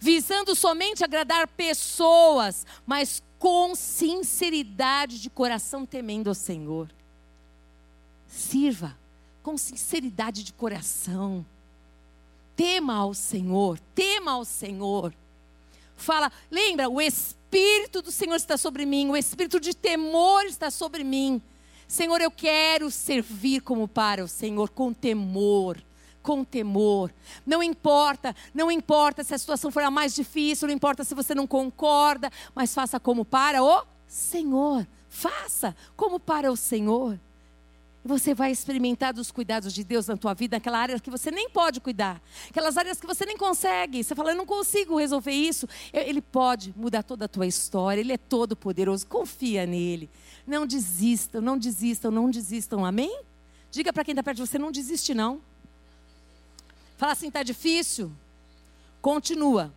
[0.00, 6.88] visando somente agradar pessoas, mas com sinceridade de coração temendo ao Senhor.
[8.28, 8.98] Sirva
[9.42, 11.46] com sinceridade de coração
[12.56, 15.14] tema ao Senhor, tema ao Senhor.
[15.94, 21.04] Fala, lembra, o Espírito do Senhor está sobre mim, o Espírito de temor está sobre
[21.04, 21.40] mim.
[21.86, 25.80] Senhor, eu quero servir como para o Senhor, com temor,
[26.22, 27.12] com temor.
[27.46, 31.34] Não importa, não importa se a situação for a mais difícil, não importa se você
[31.34, 34.86] não concorda, mas faça como para o Senhor.
[35.08, 37.18] Faça como para o Senhor.
[38.06, 41.50] Você vai experimentar dos cuidados de Deus na tua vida, naquela área que você nem
[41.50, 44.04] pode cuidar, aquelas áreas que você nem consegue.
[44.04, 45.68] Você fala, eu não consigo resolver isso.
[45.92, 49.04] Ele pode mudar toda a tua história, ele é todo poderoso.
[49.08, 50.08] Confia nele.
[50.46, 52.84] Não desistam, não desistam, não desistam.
[52.84, 53.22] Amém?
[53.72, 55.40] Diga para quem está perto de você, não desiste não.
[56.96, 58.12] Fala assim, está difícil?
[59.02, 59.74] Continua.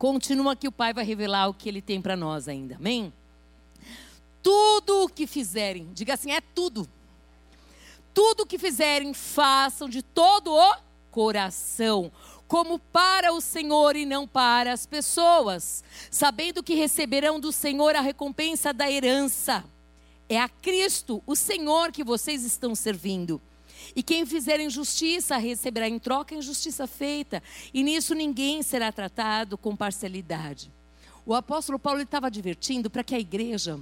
[0.00, 2.76] Continua que o Pai vai revelar o que Ele tem para nós ainda.
[2.76, 3.12] Amém?
[4.42, 6.88] Tudo o que fizerem, diga assim, é tudo.
[8.14, 10.76] Tudo o que fizerem, façam de todo o
[11.10, 12.10] coração,
[12.48, 18.00] como para o Senhor e não para as pessoas, sabendo que receberão do Senhor a
[18.00, 19.62] recompensa da herança.
[20.30, 23.38] É a Cristo, o Senhor, que vocês estão servindo.
[23.94, 29.58] E quem fizer injustiça receberá em troca a injustiça feita, e nisso ninguém será tratado
[29.58, 30.70] com parcialidade.
[31.26, 33.78] O apóstolo Paulo estava advertindo para que a igreja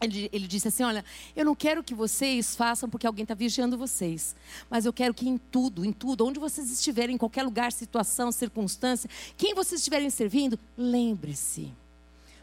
[0.00, 1.04] ele, ele, disse assim: Olha,
[1.36, 4.34] eu não quero que vocês façam porque alguém está vigiando vocês,
[4.70, 8.32] mas eu quero que em tudo, em tudo, onde vocês estiverem, em qualquer lugar, situação,
[8.32, 11.70] circunstância, quem vocês estiverem servindo, lembre-se,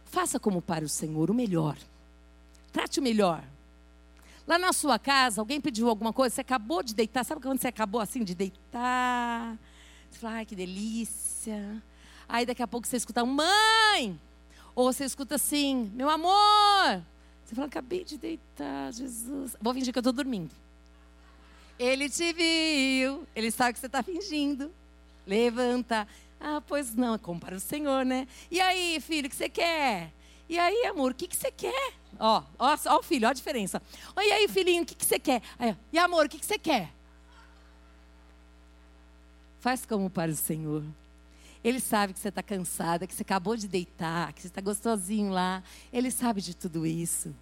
[0.05, 1.77] faça como para o Senhor, o melhor,
[2.71, 3.43] trate o melhor.
[4.47, 7.67] Lá na sua casa, alguém pediu alguma coisa, você acabou de deitar, sabe quando você
[7.67, 9.57] acabou assim de deitar?
[10.09, 11.83] Você fala, ai que delícia.
[12.29, 14.17] Aí daqui a pouco você escuta, mãe!
[14.73, 17.03] Ou você escuta assim, meu amor!
[17.43, 19.57] Você fala, acabei de deitar, Jesus.
[19.59, 20.55] Vou fingir que eu estou dormindo.
[21.77, 24.71] Ele te viu, ele sabe que você está fingindo.
[25.25, 26.07] Levanta.
[26.39, 28.27] Ah, pois não, é como para o Senhor, né?
[28.49, 30.13] E aí, filho, o que você quer?
[30.49, 31.93] E aí, amor, o que, que você quer?
[32.19, 33.81] Ó, ó, ó o filho, ó a diferença.
[34.17, 35.41] E aí, filhinho, o que, que você quer?
[35.91, 36.91] E amor, o que, que você quer?
[39.59, 40.83] Faz como para o Senhor.
[41.63, 45.31] Ele sabe que você está cansada, que você acabou de deitar, que você está gostosinho
[45.31, 45.61] lá.
[45.91, 47.35] Ele sabe de tudo isso.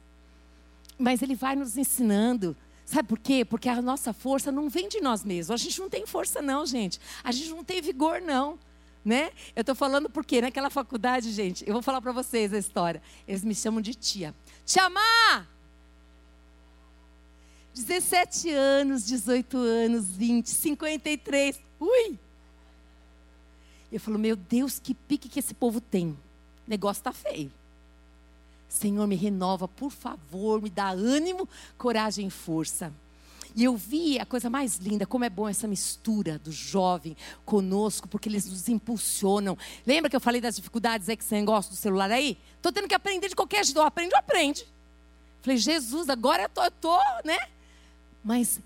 [0.98, 2.56] Mas ele vai nos ensinando.
[2.86, 3.44] Sabe por quê?
[3.46, 5.52] Porque a nossa força não vem de nós mesmos.
[5.52, 7.00] A gente não tem força, não, gente.
[7.24, 8.58] A gente não tem vigor, não.
[9.06, 9.30] Né?
[9.56, 13.02] Eu estou falando porque naquela faculdade, gente, eu vou falar para vocês a história.
[13.28, 14.34] Eles me chamam de tia.
[14.66, 15.46] Tia Má!
[17.76, 21.62] 17 anos, 18 anos, 20, 53.
[21.80, 22.18] Ui!
[23.92, 26.10] Eu falo, meu Deus, que pique que esse povo tem.
[26.10, 26.18] O
[26.68, 27.52] negócio está feio.
[28.68, 31.48] Senhor, me renova, por favor, me dá ânimo,
[31.78, 32.92] coragem e força.
[33.56, 38.08] E eu vi a coisa mais linda, como é bom essa mistura do jovem conosco,
[38.08, 39.58] porque eles nos impulsionam.
[39.86, 42.38] Lembra que eu falei das dificuldades aí que você gosta do celular aí?
[42.58, 43.80] Estou tendo que aprender de qualquer jeito.
[43.82, 44.68] Aprende, aprende.
[45.42, 47.38] Falei, Jesus, agora eu tô, tô, né?
[48.24, 48.60] Mas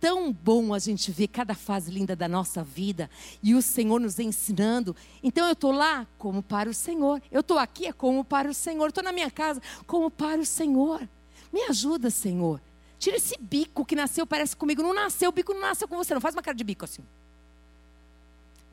[0.00, 3.10] tão bom a gente ver cada fase linda da nossa vida
[3.42, 4.94] e o Senhor nos ensinando.
[5.22, 7.20] Então eu estou lá como para o Senhor.
[7.30, 8.88] Eu estou aqui é como para o Senhor.
[8.88, 11.08] Estou na minha casa como para o Senhor.
[11.52, 12.60] Me ajuda, Senhor.
[12.98, 14.82] Tira esse bico que nasceu, parece comigo.
[14.82, 16.14] Não nasceu, o bico não nasceu com você.
[16.14, 17.02] Não faz uma cara de bico assim.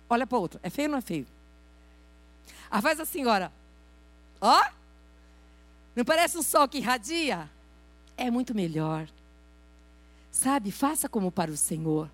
[0.10, 0.60] Olha para outro.
[0.64, 1.28] É feio ou não é feio?
[2.70, 3.52] Ah, faz assim agora.
[4.40, 4.64] Ó.
[5.96, 7.50] Não parece um sol que irradia?
[8.18, 9.08] É muito melhor.
[10.32, 12.10] Sabe, faça como para o Senhor.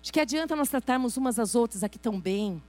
[0.00, 2.62] De que adianta nós tratarmos umas às outras aqui tão bem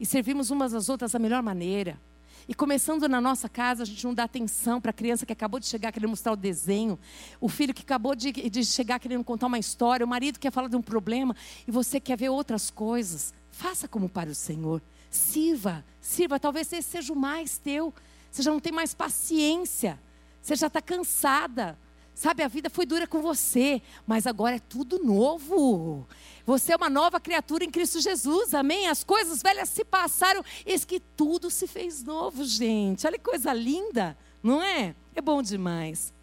[0.00, 2.00] e servirmos umas às outras da melhor maneira.
[2.48, 5.58] E começando na nossa casa, a gente não dá atenção para a criança que acabou
[5.58, 6.96] de chegar querendo mostrar o desenho,
[7.40, 10.52] o filho que acabou de, de chegar querendo contar uma história, o marido que quer
[10.52, 11.34] falar de um problema
[11.66, 13.34] e você quer ver outras coisas.
[13.50, 14.80] Faça como para o Senhor.
[15.10, 16.38] Sirva, sirva.
[16.38, 17.92] Talvez esse seja o mais teu.
[18.30, 19.98] Você já não tem mais paciência.
[20.40, 21.76] Você já está cansada.
[22.14, 26.06] Sabe, a vida foi dura com você, mas agora é tudo novo.
[26.46, 28.86] Você é uma nova criatura em Cristo Jesus, amém?
[28.86, 33.04] As coisas velhas se passaram, eis que tudo se fez novo, gente.
[33.04, 34.94] Olha que coisa linda, não é?
[35.12, 36.14] É bom demais.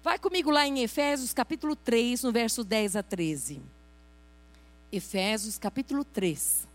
[0.00, 3.60] Vai comigo lá em Efésios capítulo 3, no verso 10 a 13.
[4.92, 6.68] Efésios capítulo 3,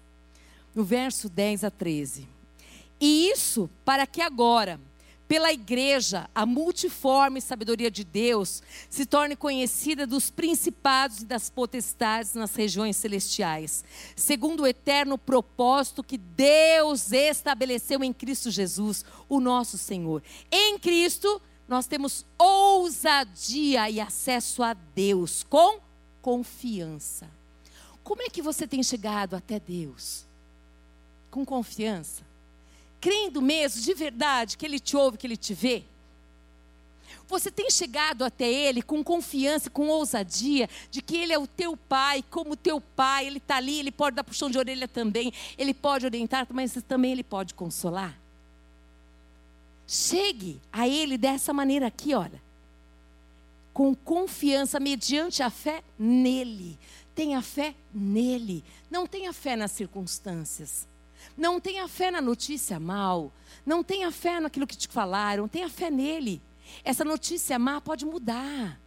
[0.75, 2.27] no verso 10 a 13.
[2.99, 4.77] E isso para que agora
[5.29, 12.33] pela igreja, a multiforme sabedoria de Deus se torne conhecida dos principados e das potestades
[12.33, 13.83] nas regiões celestiais,
[14.15, 20.23] segundo o eterno propósito que Deus estabeleceu em Cristo Jesus, o nosso Senhor.
[20.51, 25.79] Em Cristo, nós temos ousadia e acesso a Deus com
[26.23, 27.29] confiança.
[28.03, 30.25] Como é que você tem chegado até Deus?
[31.29, 32.28] Com confiança
[32.99, 35.83] crendo mesmo, de verdade, que Ele te ouve, que Ele te vê?
[37.27, 41.77] Você tem chegado até Ele com confiança, com ousadia, de que Ele é o teu
[41.77, 45.73] Pai, como teu Pai, Ele está ali, Ele pode dar puxão de orelha também, Ele
[45.73, 48.19] pode orientar, mas também Ele pode consolar?
[49.85, 52.41] Chegue a Ele dessa maneira aqui, olha.
[53.73, 56.79] Com confiança, mediante a fé nele.
[57.13, 58.63] Tenha fé nele.
[58.89, 60.87] Não tenha fé nas circunstâncias.
[61.39, 63.31] Não tenha fé na notícia mal.
[63.65, 65.47] Não tenha fé naquilo que te falaram.
[65.47, 66.41] Tenha fé nele.
[66.83, 68.77] Essa notícia má pode mudar.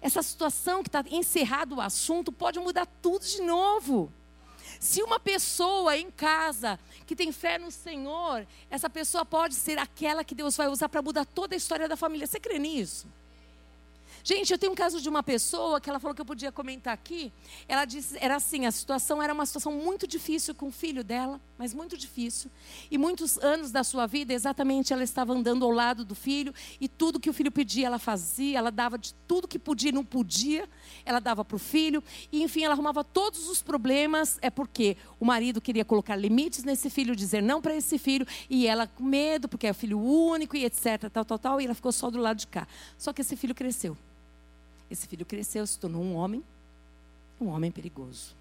[0.00, 4.12] Essa situação que está encerrado o assunto pode mudar tudo de novo.
[4.78, 10.22] Se uma pessoa em casa que tem fé no Senhor, essa pessoa pode ser aquela
[10.22, 12.26] que Deus vai usar para mudar toda a história da família.
[12.26, 13.08] Você crê nisso?
[14.22, 16.92] Gente, eu tenho um caso de uma pessoa que ela falou que eu podia comentar
[16.92, 17.32] aqui.
[17.66, 21.40] Ela disse, era assim, a situação era uma situação muito difícil com o filho dela,
[21.56, 22.50] mas muito difícil.
[22.90, 26.88] E muitos anos da sua vida, exatamente, ela estava andando ao lado do filho e
[26.88, 30.04] tudo que o filho pedia, ela fazia, ela dava de tudo que podia e não
[30.04, 30.68] podia,
[31.04, 32.02] ela dava para o filho.
[32.30, 36.90] E enfim, ela arrumava todos os problemas, é porque o marido queria colocar limites nesse
[36.90, 40.56] filho, dizer não para esse filho, e ela com medo, porque é o filho único
[40.56, 42.66] e etc, tal, tal, tal, e ela ficou só do lado de cá.
[42.98, 43.96] Só que esse filho cresceu.
[44.90, 46.42] Esse filho cresceu, se tornou um homem,
[47.40, 48.34] um homem perigoso.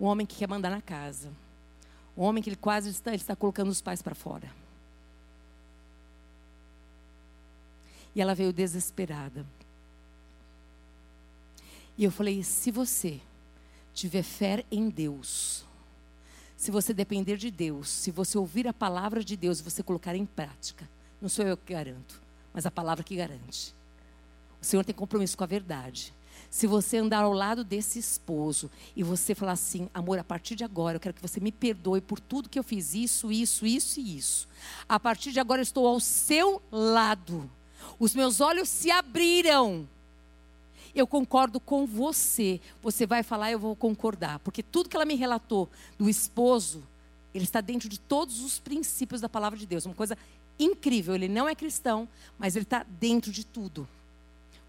[0.00, 1.30] Um homem que quer mandar na casa.
[2.16, 4.50] Um homem que ele quase está, ele está colocando os pais para fora.
[8.14, 9.44] E ela veio desesperada.
[11.98, 13.20] E eu falei: se você
[13.92, 15.64] tiver fé em Deus,
[16.56, 20.14] se você depender de Deus, se você ouvir a palavra de Deus e você colocar
[20.14, 20.88] em prática,
[21.20, 22.20] não sou eu que garanto,
[22.52, 23.74] mas a palavra que garante.
[24.74, 26.12] Senhor tem compromisso com a verdade.
[26.50, 30.64] Se você andar ao lado desse esposo e você falar assim, amor, a partir de
[30.64, 34.00] agora eu quero que você me perdoe por tudo que eu fiz, isso, isso, isso
[34.00, 34.48] e isso.
[34.88, 37.48] A partir de agora eu estou ao seu lado.
[38.00, 39.88] Os meus olhos se abriram.
[40.92, 42.60] Eu concordo com você.
[42.82, 44.40] Você vai falar, eu vou concordar.
[44.40, 46.82] Porque tudo que ela me relatou do esposo,
[47.32, 49.86] ele está dentro de todos os princípios da palavra de Deus.
[49.86, 50.18] Uma coisa
[50.58, 51.14] incrível.
[51.14, 53.88] Ele não é cristão, mas ele está dentro de tudo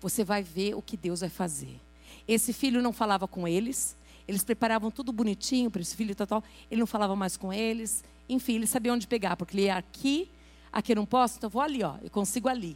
[0.02, 1.80] você vai ver o que Deus vai fazer.
[2.28, 3.96] Esse filho não falava com eles,
[4.28, 6.44] eles preparavam tudo bonitinho para esse filho tal, tal.
[6.70, 8.04] Ele não falava mais com eles.
[8.28, 10.30] Enfim, ele sabia onde pegar, porque ele ia aqui,
[10.72, 12.76] aqui eu não posso, então eu vou ali, ó, eu consigo ali.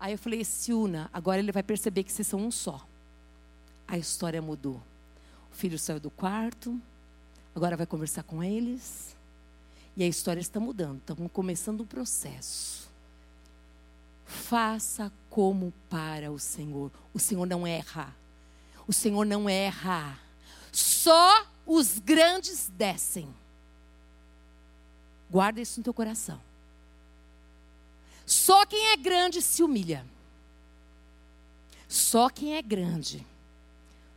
[0.00, 2.86] Aí eu falei, se una, agora ele vai perceber que vocês são um só.
[3.86, 4.80] A história mudou.
[5.52, 6.80] O filho saiu do quarto,
[7.54, 9.14] agora vai conversar com eles.
[9.96, 12.87] E a história está mudando, estamos começando um processo.
[14.28, 16.92] Faça como para o Senhor.
[17.14, 18.14] O Senhor não erra.
[18.86, 20.20] O Senhor não erra.
[20.70, 23.34] Só os grandes descem.
[25.30, 26.38] Guarda isso no teu coração.
[28.26, 30.04] Só quem é grande se humilha.
[31.88, 33.26] Só quem é grande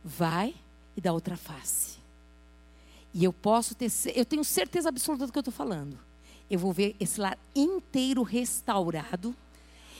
[0.04, 0.54] vai
[0.94, 1.96] e dá outra face.
[3.14, 5.98] E eu posso ter, eu tenho certeza absoluta do que eu estou falando.
[6.50, 9.34] Eu vou ver esse lar inteiro restaurado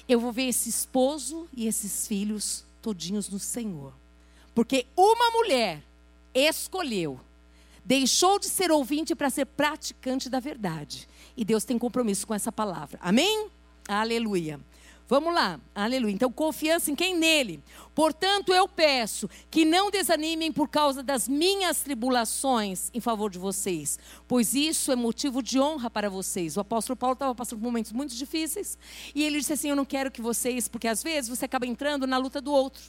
[0.09, 3.93] eu vou ver esse esposo e esses filhos todinhos no Senhor.
[4.55, 5.83] Porque uma mulher
[6.35, 7.21] escolheu,
[7.85, 11.09] deixou de ser ouvinte para ser praticante da verdade.
[11.37, 12.99] E Deus tem compromisso com essa palavra.
[13.03, 13.49] Amém?
[13.89, 14.61] Aleluia.
[15.09, 16.13] Vamos lá, aleluia.
[16.13, 17.17] Então, confiança em quem?
[17.17, 17.63] Nele.
[17.95, 23.99] Portanto, eu peço que não desanimem por causa das minhas tribulações em favor de vocês,
[24.27, 26.57] pois isso é motivo de honra para vocês.
[26.57, 28.79] O apóstolo Paulo estava passando por momentos muito difíceis
[29.15, 32.07] e ele disse assim: Eu não quero que vocês, porque às vezes você acaba entrando
[32.07, 32.83] na luta do outro.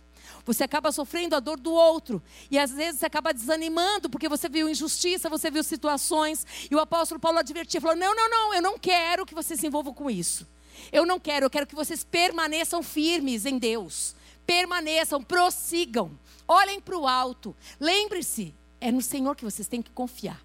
[0.45, 2.23] Você acaba sofrendo a dor do outro.
[2.49, 6.45] E às vezes você acaba desanimando, porque você viu injustiça, você viu situações.
[6.71, 9.67] E o apóstolo Paulo advertia, falou: Não, não, não, eu não quero que você se
[9.67, 10.47] envolva com isso.
[10.91, 14.15] Eu não quero, eu quero que vocês permaneçam firmes em Deus.
[14.45, 16.11] Permaneçam, prossigam.
[16.47, 17.55] Olhem para o alto.
[17.79, 20.41] Lembre-se, é no Senhor que vocês têm que confiar.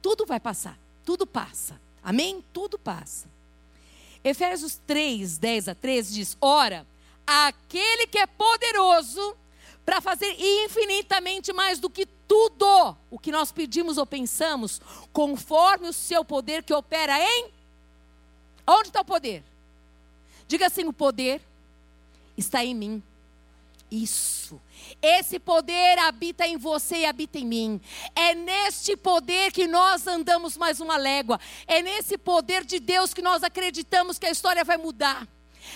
[0.00, 1.80] Tudo vai passar, tudo passa.
[2.02, 2.44] Amém?
[2.52, 3.28] Tudo passa.
[4.24, 6.86] Efésios 3, 10 a 13 diz: Ora,
[7.26, 9.36] aquele que é poderoso
[9.84, 14.80] para fazer infinitamente mais do que tudo o que nós pedimos ou pensamos,
[15.12, 17.50] conforme o seu poder que opera em.
[18.66, 19.44] Onde está o poder?
[20.52, 21.40] Diga assim: o poder
[22.36, 23.02] está em mim.
[23.90, 24.60] Isso.
[25.00, 27.80] Esse poder habita em você e habita em mim.
[28.14, 31.40] É neste poder que nós andamos mais uma légua.
[31.66, 35.26] É nesse poder de Deus que nós acreditamos que a história vai mudar.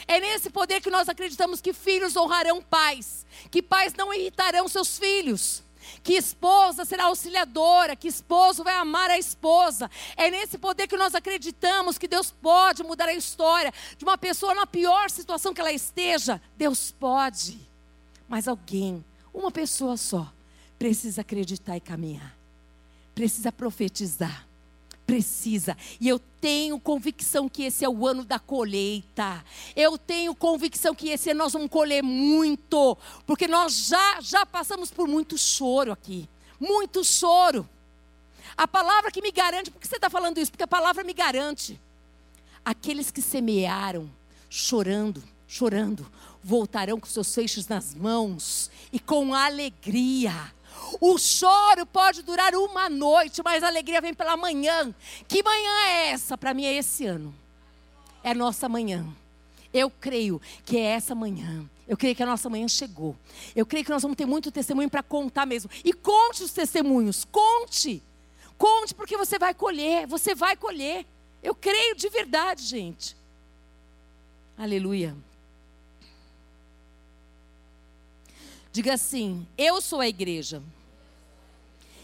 [0.06, 4.98] É nesse poder que nós acreditamos que filhos honrarão pais, que pais não irritarão seus
[4.98, 5.64] filhos
[6.03, 9.91] que esposa será auxiliadora, que esposo vai amar a esposa.
[10.16, 14.55] É nesse poder que nós acreditamos que Deus pode mudar a história de uma pessoa
[14.55, 16.41] na pior situação que ela esteja.
[16.57, 17.59] Deus pode.
[18.28, 20.32] Mas alguém, uma pessoa só,
[20.78, 22.37] precisa acreditar e caminhar.
[23.14, 24.47] Precisa profetizar
[25.07, 25.76] precisa.
[26.00, 29.44] E eu tenho convicção que esse é o ano da colheita.
[29.74, 34.90] Eu tenho convicção que esse ano nós vamos colher muito, porque nós já já passamos
[34.90, 36.28] por muito choro aqui,
[36.59, 37.68] muito choro.
[38.57, 40.50] A palavra que me garante, por que você está falando isso?
[40.50, 41.80] Porque a palavra me garante.
[42.64, 44.11] Aqueles que semearam,
[44.48, 46.11] chorando, chorando,
[46.42, 50.52] voltarão com seus feixes nas mãos e com alegria
[51.00, 54.94] o choro pode durar uma noite, mas a alegria vem pela manhã.
[55.28, 56.36] Que manhã é essa?
[56.38, 57.34] Para mim é esse ano.
[58.22, 59.06] É nossa manhã.
[59.72, 61.68] Eu creio que é essa manhã.
[61.86, 63.16] Eu creio que a nossa manhã chegou.
[63.54, 65.70] Eu creio que nós vamos ter muito testemunho para contar mesmo.
[65.84, 68.02] E conte os testemunhos, conte.
[68.58, 71.06] Conte porque você vai colher, você vai colher.
[71.42, 73.16] Eu creio de verdade, gente.
[74.56, 75.14] Aleluia.
[78.76, 80.62] Diga assim: Eu sou a igreja.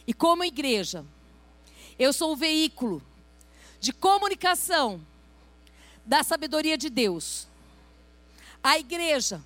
[0.07, 1.05] E como igreja,
[1.99, 3.03] eu sou o veículo
[3.79, 4.99] de comunicação
[6.03, 7.47] da sabedoria de Deus.
[8.63, 9.43] A igreja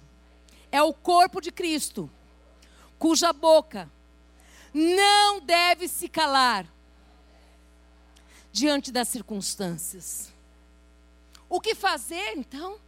[0.71, 2.09] é o corpo de Cristo,
[2.97, 3.91] cuja boca
[4.73, 6.65] não deve se calar
[8.53, 10.33] diante das circunstâncias.
[11.49, 12.79] O que fazer então?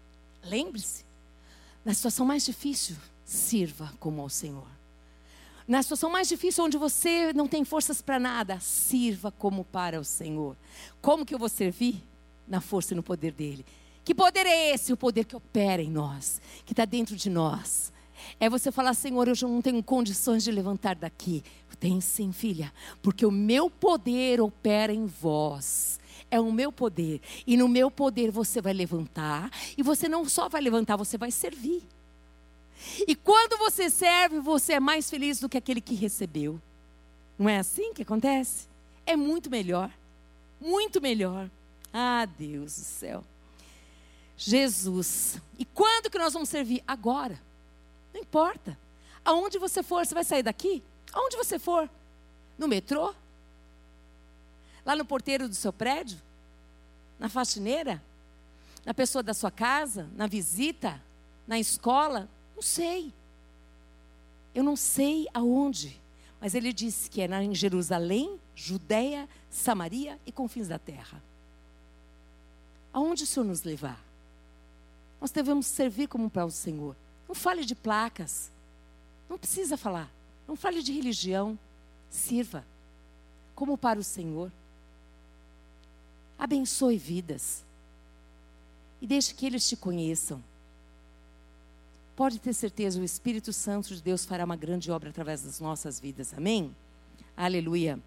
[0.45, 1.05] Lembre-se,
[1.85, 2.97] na situação mais difícil,
[3.29, 4.67] sirva como ao Senhor.
[5.67, 10.05] Na situação mais difícil, onde você não tem forças para nada, sirva como para o
[10.05, 10.57] Senhor.
[11.03, 12.03] Como que eu vou servir?
[12.47, 13.67] Na força e no poder dele.
[14.03, 14.95] Que poder é esse?
[14.95, 17.93] O poder que opera em nós, que está dentro de nós.
[18.41, 21.45] É você falar, Senhor, eu já não tenho condições de levantar daqui.
[21.79, 26.01] Tem sim, filha, porque o meu poder opera em vós.
[26.31, 27.21] É o meu poder.
[27.47, 29.51] E no meu poder você vai levantar.
[29.77, 31.83] E você não só vai levantar, você vai servir.
[33.07, 36.61] E quando você serve, você é mais feliz do que aquele que recebeu.
[37.39, 38.69] Não é assim que acontece?
[39.07, 39.91] É muito melhor.
[40.61, 41.51] Muito melhor.
[41.93, 43.25] Ah, Deus do céu.
[44.37, 45.41] Jesus.
[45.59, 46.83] E quando que nós vamos servir?
[46.87, 47.41] Agora.
[48.13, 48.79] Não importa.
[49.25, 50.83] Aonde você for, você vai sair daqui?
[51.13, 51.89] Aonde você for?
[52.57, 53.15] No metrô?
[54.85, 56.21] Lá no porteiro do seu prédio?
[57.19, 58.03] Na faxineira?
[58.85, 60.09] Na pessoa da sua casa?
[60.17, 61.03] Na visita?
[61.47, 62.29] Na escola?
[62.59, 63.13] Não sei.
[64.53, 65.97] Eu não sei aonde.
[66.41, 71.23] Mas ele disse que é em Jerusalém, Judéia, Samaria e confins da terra.
[72.93, 74.05] Aonde o Senhor nos levar?
[75.21, 76.97] Nós devemos servir como para o Senhor.
[77.29, 78.51] Não fale de placas.
[79.31, 80.11] Não precisa falar.
[80.49, 81.57] Não fale de religião.
[82.11, 82.67] Sirva
[83.55, 84.51] como para o Senhor.
[86.37, 87.63] Abençoe vidas.
[89.01, 90.43] E deixe que eles te conheçam.
[92.19, 96.01] Pode ter certeza, o Espírito Santo de Deus fará uma grande obra através das nossas
[96.01, 96.35] vidas.
[96.37, 96.75] Amém?
[97.37, 98.01] Aleluia.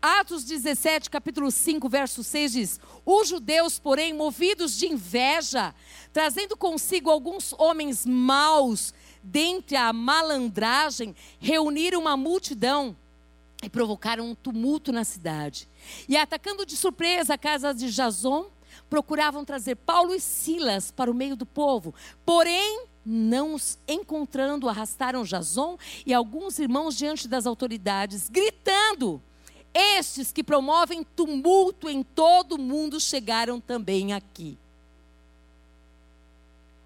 [0.00, 5.74] Atos 17, capítulo 5, verso 6 diz: Os judeus, porém, movidos de inveja,
[6.14, 12.96] trazendo consigo alguns homens maus, dentre a malandragem, reuniram uma multidão
[13.62, 15.68] e provocaram um tumulto na cidade.
[16.08, 18.50] E atacando de surpresa a casa de Jason,
[18.88, 21.94] procuravam trazer Paulo e Silas para o meio do povo.
[22.24, 29.22] Porém, não os encontrando, arrastaram Jason e alguns irmãos diante das autoridades, gritando:
[29.72, 34.58] estes que promovem tumulto em todo o mundo chegaram também aqui.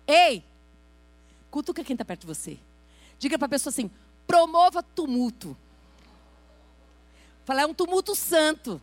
[0.07, 0.45] Ei,
[1.51, 2.59] cutuca quem está perto de você.
[3.19, 3.91] Diga para a pessoa assim:
[4.27, 5.57] promova tumulto.
[7.45, 8.81] Fala, é um tumulto santo.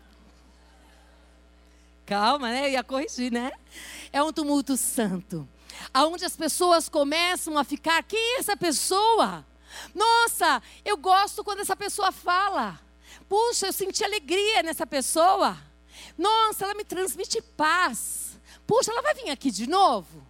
[2.06, 2.66] Calma, né?
[2.66, 3.52] Eu ia corrigir, né?
[4.12, 5.48] É um tumulto santo.
[5.94, 9.46] Aonde as pessoas começam a ficar, quem é essa pessoa?
[9.94, 12.80] Nossa, eu gosto quando essa pessoa fala.
[13.28, 15.58] Puxa, eu senti alegria nessa pessoa.
[16.18, 18.40] Nossa, ela me transmite paz.
[18.66, 20.26] Puxa, ela vai vir aqui de novo?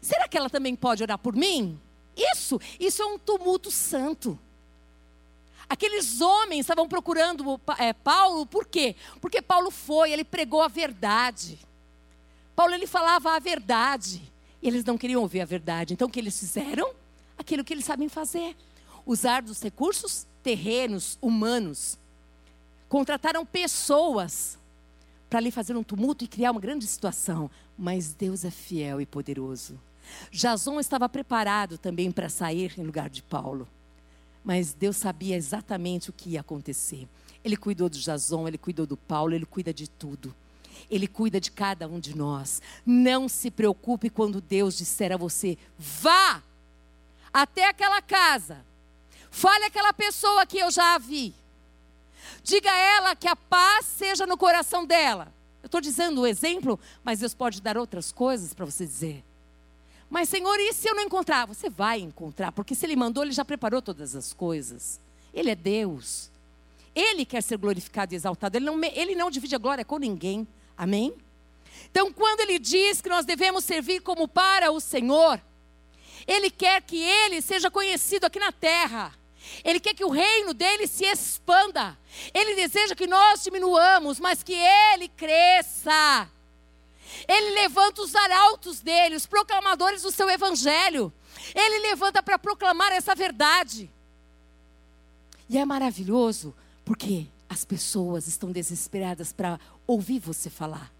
[0.00, 1.80] Será que ela também pode orar por mim?
[2.16, 4.38] Isso, isso é um tumulto santo.
[5.68, 8.94] Aqueles homens estavam procurando é, Paulo, por quê?
[9.20, 11.58] Porque Paulo foi, ele pregou a verdade.
[12.54, 14.31] Paulo ele falava a verdade.
[14.62, 15.92] E eles não queriam ouvir a verdade.
[15.92, 16.92] Então o que eles fizeram?
[17.36, 18.56] Aquilo que eles sabem fazer:
[19.04, 21.98] usar dos recursos terrenos, humanos,
[22.92, 24.58] Contrataram pessoas
[25.30, 27.50] para ali fazer um tumulto e criar uma grande situação.
[27.78, 29.80] Mas Deus é fiel e poderoso.
[30.30, 33.66] Jason estava preparado também para sair em lugar de Paulo.
[34.44, 37.08] Mas Deus sabia exatamente o que ia acontecer.
[37.42, 40.34] Ele cuidou do Jason, ele cuidou do Paulo, ele cuida de tudo.
[40.90, 42.60] Ele cuida de cada um de nós.
[42.84, 46.42] Não se preocupe quando Deus disser a você: vá
[47.32, 48.64] até aquela casa,
[49.30, 51.34] fale aquela pessoa que eu já a vi.
[52.42, 55.32] Diga a ela que a paz seja no coração dela.
[55.62, 59.24] Eu estou dizendo o exemplo, mas Deus pode dar outras coisas para você dizer.
[60.10, 61.46] Mas, Senhor, e se eu não encontrar?
[61.46, 65.00] Você vai encontrar, porque se Ele mandou, Ele já preparou todas as coisas.
[65.32, 66.30] Ele é Deus.
[66.94, 68.58] Ele quer ser glorificado e exaltado.
[68.58, 70.46] Ele não, ele não divide a glória com ninguém.
[70.76, 71.14] Amém?
[71.90, 75.40] Então, quando Ele diz que nós devemos servir como para o Senhor,
[76.26, 79.14] Ele quer que Ele seja conhecido aqui na terra.
[79.64, 81.98] Ele quer que o reino dele se expanda.
[82.32, 86.28] Ele deseja que nós diminuamos, mas que ele cresça.
[87.28, 91.12] Ele levanta os arautos dele, os proclamadores do seu evangelho.
[91.54, 93.90] Ele levanta para proclamar essa verdade.
[95.48, 96.54] E é maravilhoso
[96.84, 100.90] porque as pessoas estão desesperadas para ouvir você falar,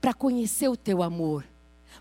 [0.00, 1.44] para conhecer o teu amor,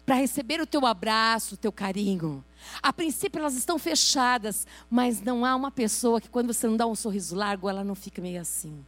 [0.06, 2.46] para receber o teu abraço, o teu carinho.
[2.84, 6.86] A princípio elas estão fechadas, mas não há uma pessoa que quando você não dá
[6.86, 8.86] um sorriso largo, ela não fica meio assim.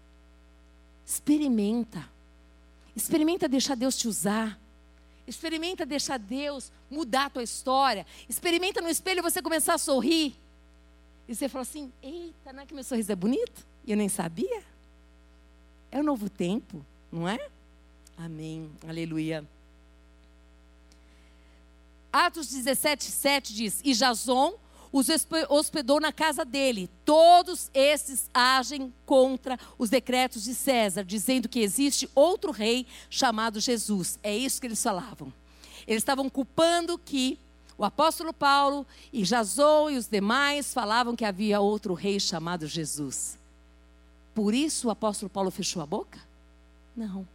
[1.04, 2.08] Experimenta.
[2.96, 4.60] Experimenta deixar Deus te usar.
[5.26, 8.06] Experimenta deixar Deus mudar a tua história.
[8.30, 10.36] Experimenta no espelho você começar a sorrir.
[11.28, 13.66] E você fala assim: eita, não é que meu sorriso é bonito?
[13.84, 14.75] E eu nem sabia.
[15.96, 17.40] É um novo tempo, não é?
[18.18, 18.70] Amém.
[18.86, 19.48] Aleluia.
[22.12, 24.56] Atos 17, 7 diz: E Jason
[24.92, 25.08] os
[25.48, 26.90] hospedou na casa dele.
[27.06, 34.20] Todos esses agem contra os decretos de César, dizendo que existe outro rei chamado Jesus.
[34.22, 35.32] É isso que eles falavam.
[35.88, 37.40] Eles estavam culpando que
[37.78, 43.38] o apóstolo Paulo e Jason e os demais falavam que havia outro rei chamado Jesus.
[44.36, 46.20] Por isso o apóstolo Paulo fechou a boca?
[46.96, 47.26] Não,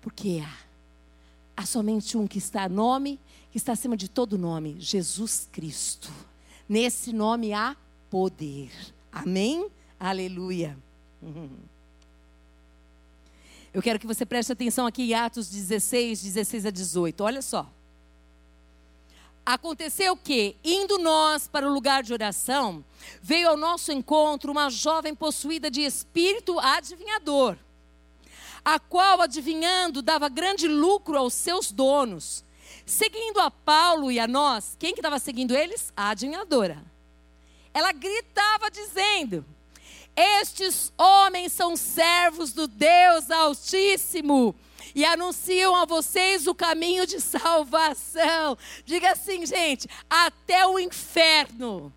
[0.00, 0.58] porque há,
[1.56, 3.18] há somente um que está nome,
[3.50, 6.12] que está acima de todo nome, Jesus Cristo.
[6.68, 7.74] Nesse nome há
[8.10, 8.70] poder.
[9.10, 9.70] Amém?
[9.98, 10.78] Aleluia.
[13.72, 17.24] Eu quero que você preste atenção aqui em Atos 16, 16 a 18.
[17.24, 17.72] Olha só.
[19.46, 22.82] Aconteceu que, indo nós para o lugar de oração,
[23.20, 27.58] veio ao nosso encontro uma jovem possuída de espírito adivinhador,
[28.64, 32.42] a qual, adivinhando, dava grande lucro aos seus donos.
[32.86, 35.92] Seguindo a Paulo e a nós, quem que estava seguindo eles?
[35.94, 36.82] A adivinhadora.
[37.74, 39.44] Ela gritava dizendo:
[40.16, 44.54] Estes homens são servos do Deus Altíssimo
[44.94, 48.56] e anunciam a vocês o caminho de salvação.
[48.84, 51.92] Diga assim, gente, até o inferno.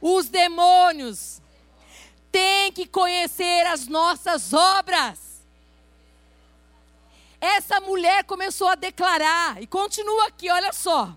[0.00, 1.40] Os demônios
[2.30, 5.40] têm que conhecer as nossas obras.
[7.40, 11.16] Essa mulher começou a declarar, e continua aqui, olha só.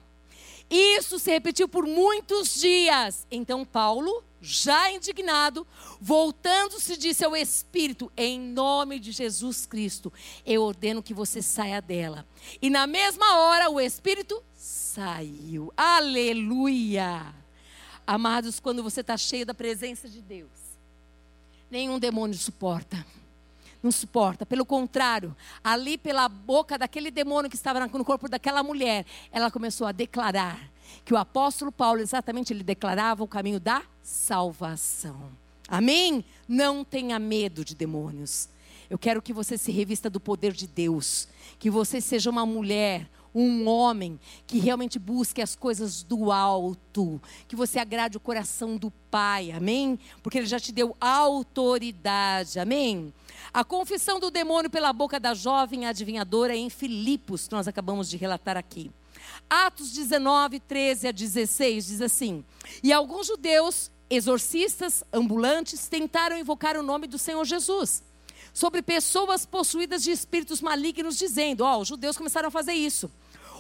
[0.69, 3.27] Isso se repetiu por muitos dias.
[3.29, 5.65] Então Paulo, já indignado,
[6.01, 10.11] voltando-se, disse ao Espírito: Em nome de Jesus Cristo,
[10.45, 12.27] eu ordeno que você saia dela.
[12.61, 15.71] E na mesma hora o Espírito saiu.
[15.77, 17.33] Aleluia!
[18.05, 20.51] Amados, quando você está cheio da presença de Deus,
[21.71, 23.05] nenhum demônio suporta
[23.81, 24.45] não suporta.
[24.45, 29.85] Pelo contrário, ali pela boca daquele demônio que estava no corpo daquela mulher, ela começou
[29.85, 30.71] a declarar
[31.03, 35.31] que o apóstolo Paulo, exatamente, ele declarava o caminho da salvação.
[35.67, 36.25] Amém?
[36.47, 38.49] Não tenha medo de demônios.
[38.89, 41.27] Eu quero que você se revista do poder de Deus.
[41.57, 47.55] Que você seja uma mulher, um homem que realmente busque as coisas do alto, que
[47.55, 49.97] você agrade o coração do Pai, amém?
[50.21, 53.13] Porque Ele já te deu autoridade, amém?
[53.53, 58.17] A confissão do demônio pela boca da jovem adivinhadora em Filipos, que nós acabamos de
[58.17, 58.91] relatar aqui.
[59.49, 62.43] Atos 19, 13 a 16 diz assim:
[62.81, 68.03] E alguns judeus, exorcistas, ambulantes, tentaram invocar o nome do Senhor Jesus
[68.53, 73.11] sobre pessoas possuídas de espíritos malignos, dizendo: Ó, oh, os judeus começaram a fazer isso.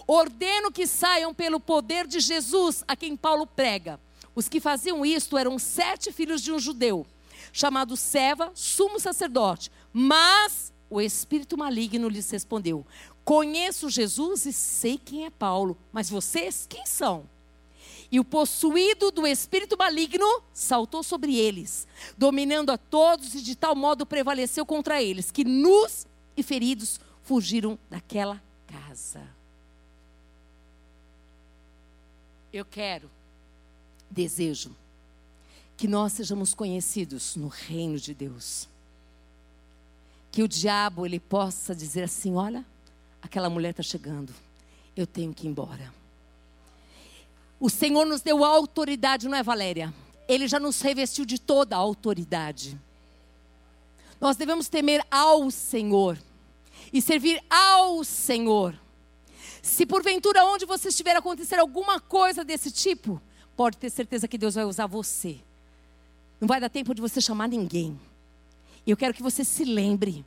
[0.05, 3.99] Ordeno que saiam pelo poder de Jesus, a quem Paulo prega.
[4.35, 7.05] Os que faziam isto eram sete filhos de um judeu,
[7.51, 9.71] chamado Seva, sumo sacerdote.
[9.91, 12.85] Mas o espírito maligno lhes respondeu:
[13.23, 17.29] Conheço Jesus e sei quem é Paulo, mas vocês quem são?
[18.11, 23.75] E o possuído do espírito maligno saltou sobre eles, dominando a todos e de tal
[23.75, 26.05] modo prevaleceu contra eles, que nus
[26.37, 29.27] e feridos fugiram daquela casa.
[32.51, 33.09] Eu quero,
[34.11, 34.75] desejo,
[35.75, 38.69] que nós sejamos conhecidos no reino de Deus.
[40.31, 42.63] Que o diabo ele possa dizer assim: olha,
[43.23, 44.33] aquela mulher está chegando,
[44.95, 45.93] eu tenho que ir embora.
[47.59, 49.93] O Senhor nos deu autoridade, não é, Valéria?
[50.27, 52.77] Ele já nos revestiu de toda a autoridade.
[54.19, 56.17] Nós devemos temer ao Senhor
[56.91, 58.77] e servir ao Senhor.
[59.61, 63.21] Se porventura onde você estiver acontecer alguma coisa desse tipo,
[63.55, 65.39] pode ter certeza que Deus vai usar você.
[66.39, 67.97] Não vai dar tempo de você chamar ninguém.
[68.85, 70.25] E eu quero que você se lembre,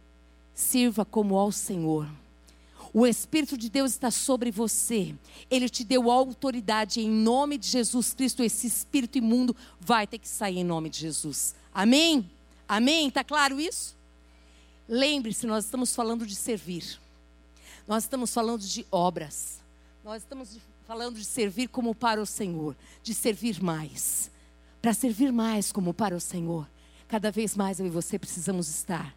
[0.55, 2.09] sirva como ao Senhor.
[2.99, 5.15] O Espírito de Deus está sobre você.
[5.51, 8.43] Ele te deu autoridade em nome de Jesus Cristo.
[8.43, 11.55] Esse espírito imundo vai ter que sair em nome de Jesus.
[11.75, 12.31] Amém?
[12.67, 13.09] Amém?
[13.09, 13.95] Está claro isso?
[14.89, 16.99] Lembre-se, nós estamos falando de servir.
[17.87, 19.61] Nós estamos falando de obras.
[20.03, 24.31] Nós estamos falando de servir como para o Senhor, de servir mais.
[24.81, 26.67] Para servir mais como para o Senhor,
[27.09, 29.15] cada vez mais eu e você precisamos estar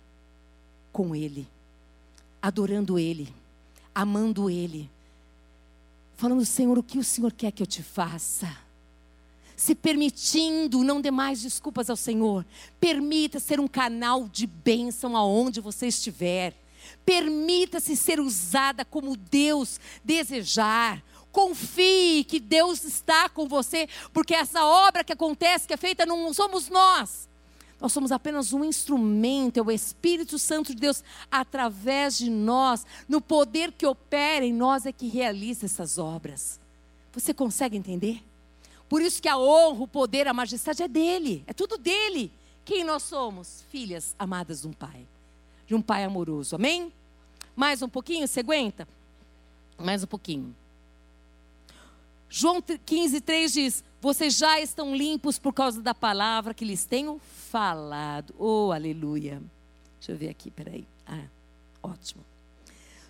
[0.91, 1.47] com Ele,
[2.41, 3.38] adorando Ele,
[3.93, 4.89] amando Ele,
[6.15, 8.49] falando, Senhor, o que o Senhor quer que eu te faça?
[9.55, 12.45] Se permitindo, não dê mais desculpas ao Senhor.
[12.79, 16.55] Permita ser um canal de bênção aonde você estiver.
[17.05, 21.03] Permita-se ser usada como Deus desejar.
[21.31, 26.33] Confie que Deus está com você, porque essa obra que acontece, que é feita, não
[26.33, 27.28] somos nós.
[27.79, 33.21] Nós somos apenas um instrumento, é o Espírito Santo de Deus, através de nós, no
[33.21, 36.59] poder que opera em nós, é que realiza essas obras.
[37.13, 38.21] Você consegue entender?
[38.89, 42.31] Por isso que a honra, o poder, a majestade é dele, é tudo dele.
[42.65, 43.63] Quem nós somos?
[43.69, 45.07] Filhas amadas de um pai,
[45.65, 46.91] de um pai amoroso, amém?
[47.55, 48.87] Mais um pouquinho, você aguenta?
[49.77, 50.55] Mais um pouquinho.
[52.29, 57.19] João 15, 3 diz: Vocês já estão limpos por causa da palavra que lhes tenho
[57.49, 58.33] falado.
[58.37, 59.41] Oh, aleluia.
[59.99, 60.87] Deixa eu ver aqui, peraí.
[61.05, 61.25] Ah,
[61.83, 62.23] ótimo.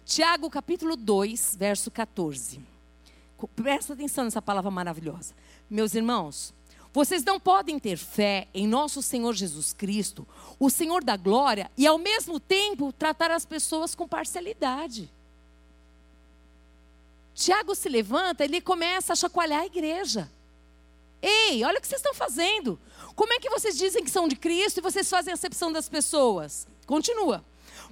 [0.03, 2.59] Tiago capítulo 2, verso 14.
[3.55, 5.35] Presta atenção nessa palavra maravilhosa.
[5.69, 6.51] Meus irmãos,
[6.91, 10.27] vocês não podem ter fé em nosso Senhor Jesus Cristo,
[10.59, 15.07] o Senhor da glória, e ao mesmo tempo tratar as pessoas com parcialidade.
[17.35, 20.29] Tiago se levanta, ele começa a chacoalhar a igreja.
[21.21, 22.79] Ei, olha o que vocês estão fazendo.
[23.15, 26.67] Como é que vocês dizem que são de Cristo e vocês fazem acepção das pessoas?
[26.85, 27.43] Continua.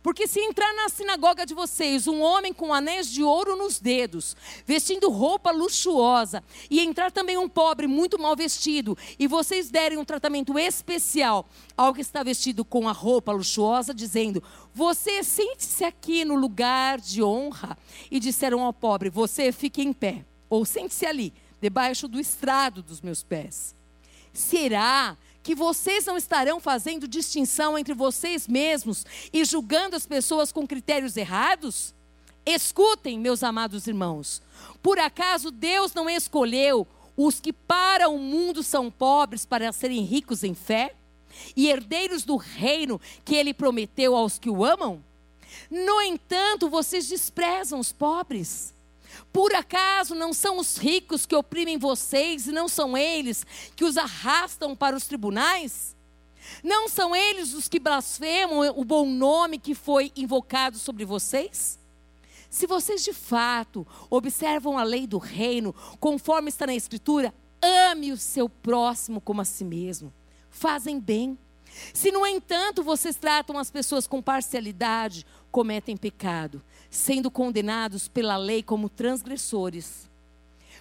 [0.02, 4.36] Porque se entrar na sinagoga de vocês um homem com anéis de ouro nos dedos,
[4.66, 10.06] vestindo roupa luxuosa, e entrar também um pobre muito mal vestido, e vocês derem um
[10.06, 16.36] tratamento especial ao que está vestido com a roupa luxuosa, dizendo: Você sente-se aqui no
[16.36, 17.78] lugar de honra,
[18.10, 23.02] e disseram ao pobre: Você fique em pé, ou sente-se ali, debaixo do estrado dos
[23.02, 23.76] meus pés.
[24.34, 30.68] Será que vocês não estarão fazendo distinção entre vocês mesmos e julgando as pessoas com
[30.68, 31.96] critérios errados?
[32.46, 34.42] Escutem, meus amados irmãos.
[34.82, 40.44] Por acaso Deus não escolheu os que para o mundo são pobres para serem ricos
[40.44, 40.94] em fé
[41.56, 45.04] e herdeiros do reino que ele prometeu aos que o amam?
[45.70, 48.74] No entanto, vocês desprezam os pobres.
[49.38, 53.96] Por acaso não são os ricos que oprimem vocês e não são eles que os
[53.96, 55.96] arrastam para os tribunais?
[56.64, 61.78] Não são eles os que blasfemam o bom nome que foi invocado sobre vocês?
[62.50, 67.32] Se vocês de fato observam a lei do reino, conforme está na Escritura,
[67.62, 70.12] ame o seu próximo como a si mesmo.
[70.50, 71.38] Fazem bem.
[71.94, 78.64] Se, no entanto, vocês tratam as pessoas com parcialidade, cometem pecado sendo condenados pela lei
[78.64, 80.10] como transgressores.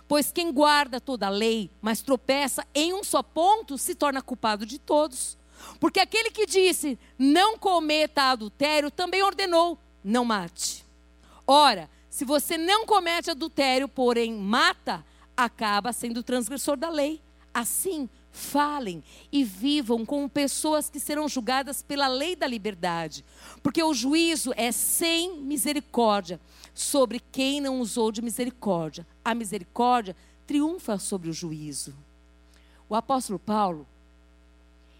[0.08, 4.64] Pois quem guarda toda a lei, mas tropeça em um só ponto, se torna culpado
[4.64, 5.36] de todos.
[5.80, 10.84] Porque aquele que disse, não cometa adultério, também ordenou, não mate.
[11.46, 15.04] Ora, se você não comete adultério, porém mata,
[15.36, 17.20] acaba sendo transgressor da lei.
[17.52, 23.24] Assim, falem e vivam como pessoas que serão julgadas pela lei da liberdade,
[23.62, 26.38] porque o juízo é sem misericórdia
[26.74, 29.06] sobre quem não usou de misericórdia.
[29.24, 30.14] A misericórdia
[30.46, 31.96] triunfa sobre o juízo.
[32.88, 33.86] O apóstolo Paulo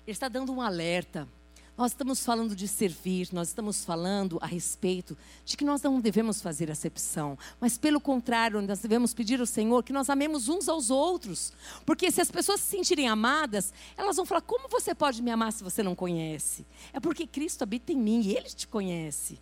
[0.06, 1.28] está dando um alerta
[1.76, 6.40] nós estamos falando de servir, nós estamos falando a respeito de que nós não devemos
[6.40, 10.90] fazer acepção, mas pelo contrário, nós devemos pedir ao Senhor que nós amemos uns aos
[10.90, 11.52] outros.
[11.84, 15.52] Porque se as pessoas se sentirem amadas, elas vão falar: como você pode me amar
[15.52, 16.64] se você não conhece?
[16.94, 19.38] É porque Cristo habita em mim e Ele te conhece.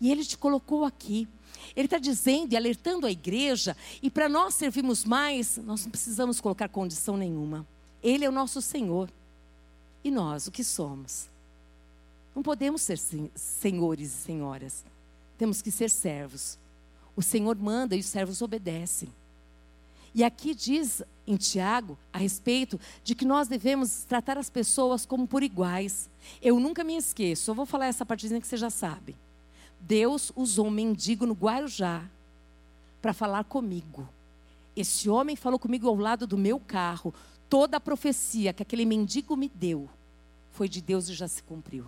[0.00, 1.26] E Ele te colocou aqui.
[1.74, 6.40] Ele está dizendo e alertando a igreja, e para nós servirmos mais, nós não precisamos
[6.40, 7.66] colocar condição nenhuma.
[8.02, 9.10] Ele é o nosso Senhor.
[10.02, 11.31] E nós, o que somos?
[12.34, 12.98] Não podemos ser
[13.34, 14.84] senhores e senhoras.
[15.36, 16.58] Temos que ser servos.
[17.14, 19.08] O Senhor manda e os servos obedecem.
[20.14, 25.26] E aqui diz em Tiago a respeito de que nós devemos tratar as pessoas como
[25.26, 26.08] por iguais.
[26.40, 29.16] Eu nunca me esqueço, eu vou falar essa partezinha que você já sabe.
[29.80, 32.04] Deus usou um mendigo no Guarujá
[33.00, 34.08] para falar comigo.
[34.76, 37.12] Esse homem falou comigo ao lado do meu carro.
[37.48, 39.88] Toda a profecia que aquele mendigo me deu
[40.52, 41.86] foi de Deus e já se cumpriu.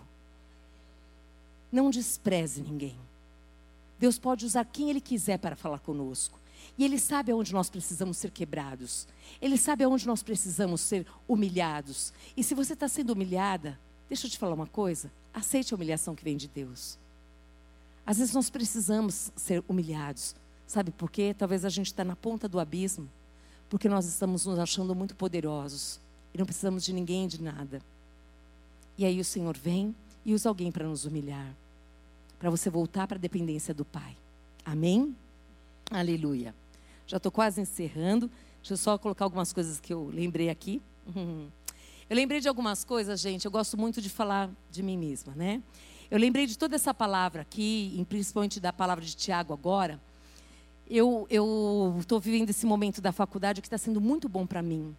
[1.71, 2.97] Não despreze ninguém.
[3.99, 6.39] Deus pode usar quem Ele quiser para falar conosco.
[6.77, 9.07] E Ele sabe aonde nós precisamos ser quebrados.
[9.41, 12.11] Ele sabe aonde nós precisamos ser humilhados.
[12.35, 16.15] E se você está sendo humilhada, deixa eu te falar uma coisa: aceite a humilhação
[16.15, 16.97] que vem de Deus.
[18.05, 20.35] Às vezes nós precisamos ser humilhados.
[20.67, 21.35] Sabe por quê?
[21.37, 23.09] Talvez a gente está na ponta do abismo,
[23.69, 25.99] porque nós estamos nos achando muito poderosos
[26.33, 27.81] e não precisamos de ninguém de nada.
[28.97, 29.95] E aí o Senhor vem
[30.25, 31.55] e usa alguém para nos humilhar,
[32.39, 34.17] para você voltar para a dependência do Pai.
[34.65, 35.15] Amém?
[35.91, 36.55] Aleluia.
[37.05, 38.29] Já estou quase encerrando.
[38.57, 40.81] Deixa eu só colocar algumas coisas que eu lembrei aqui.
[42.07, 43.45] Eu lembrei de algumas coisas, gente.
[43.45, 45.59] Eu gosto muito de falar de mim mesma, né?
[46.11, 49.99] Eu lembrei de toda essa palavra aqui, principalmente da palavra de Tiago agora.
[50.87, 51.27] Eu
[51.99, 54.95] estou vivendo esse momento da faculdade que está sendo muito bom para mim.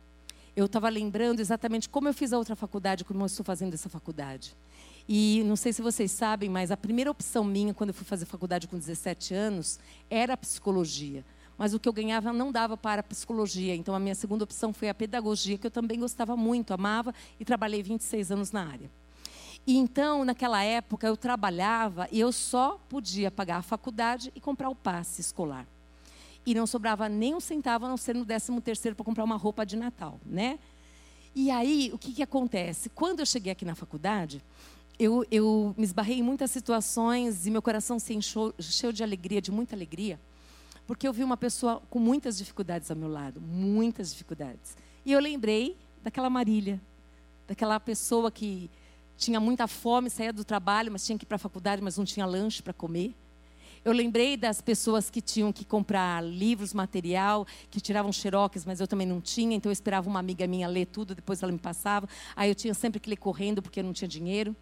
[0.57, 3.91] Eu estava lembrando exatamente como eu fiz a outra faculdade, como eu estou fazendo essa
[3.91, 4.57] faculdade.
[5.07, 8.25] E não sei se vocês sabem, mas a primeira opção minha, quando eu fui fazer
[8.25, 9.79] faculdade com 17 anos,
[10.09, 11.23] era psicologia.
[11.59, 13.77] Mas o que eu ganhava não dava para a psicologia.
[13.77, 17.45] Então, a minha segunda opção foi a pedagogia, que eu também gostava muito, amava, e
[17.45, 18.91] trabalhei 26 anos na área.
[19.67, 24.71] E então, naquela época, eu trabalhava e eu só podia pagar a faculdade e comprar
[24.71, 25.67] o passe escolar.
[26.47, 29.37] E não sobrava nem um centavo, a não ser no 13 terceiro para comprar uma
[29.37, 30.59] roupa de Natal, né?
[31.35, 32.89] E aí, o que, que acontece?
[32.89, 34.43] Quando eu cheguei aqui na faculdade,
[34.99, 39.43] eu, eu me esbarrei em muitas situações e meu coração se encheu, encheu de alegria,
[39.43, 40.19] de muita alegria,
[40.87, 44.77] porque eu vi uma pessoa com muitas dificuldades ao meu lado, muitas dificuldades.
[45.05, 46.81] E eu lembrei daquela Marília,
[47.47, 48.71] daquela pessoa que
[49.17, 52.05] tinha muita fome, saía do trabalho, mas tinha que ir para a faculdade, mas não
[52.05, 53.15] tinha lanche para comer.
[53.87, 58.89] Eu lembrei das pessoas que tinham que comprar livros, material, que tiravam xerox, mas eu
[58.89, 62.09] também não tinha, então eu esperava uma amiga minha ler tudo, depois ela me passava.
[62.35, 64.57] Aí eu tinha sempre que ler correndo porque eu não tinha dinheiro.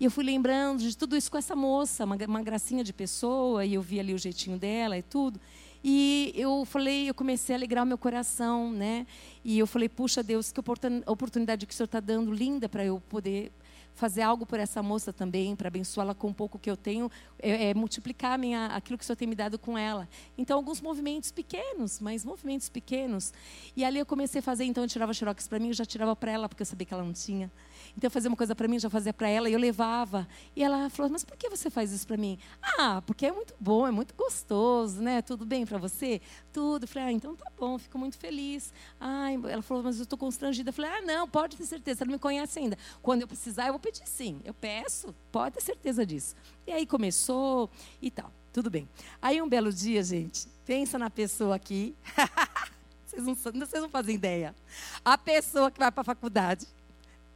[0.00, 3.62] E eu fui lembrando de tudo isso com essa moça, uma, uma gracinha de pessoa,
[3.66, 5.38] e eu vi ali o jeitinho dela e tudo.
[5.84, 9.06] E eu falei, eu comecei a alegrar o meu coração, né?
[9.44, 10.60] E eu falei, puxa Deus, que
[11.06, 13.52] oportunidade que o Senhor está dando, linda, para eu poder
[13.96, 17.70] fazer algo por essa moça também, para abençoá-la com um pouco que eu tenho, é,
[17.70, 20.06] é multiplicar minha, aquilo que o Senhor tem me dado com ela.
[20.36, 23.32] Então, alguns movimentos pequenos, mas movimentos pequenos.
[23.74, 26.14] E ali eu comecei a fazer, então eu tirava xerox para mim, eu já tirava
[26.14, 27.50] para ela, porque eu sabia que ela não tinha.
[27.96, 30.28] Então eu fazia uma coisa para mim, já fazia para ela, e eu levava.
[30.54, 32.38] E ela falou: Mas por que você faz isso para mim?
[32.62, 35.22] Ah, porque é muito bom, é muito gostoso, né?
[35.22, 36.20] Tudo bem para você?
[36.52, 36.84] Tudo.
[36.84, 38.72] Eu falei: Ah, então tá bom, fico muito feliz.
[39.00, 40.68] Ah, ela falou: Mas eu estou constrangida.
[40.68, 42.76] Eu falei: Ah, não, pode ter certeza, você não me conhece ainda.
[43.00, 44.42] Quando eu precisar, eu vou pedir sim.
[44.44, 46.36] Eu peço, pode ter certeza disso.
[46.66, 47.70] E aí começou
[48.02, 48.30] e tal.
[48.52, 48.86] Tudo bem.
[49.22, 51.94] Aí um belo dia, gente, pensa na pessoa aqui.
[53.06, 54.54] vocês, não, vocês não fazem ideia.
[55.02, 56.66] A pessoa que vai para a faculdade.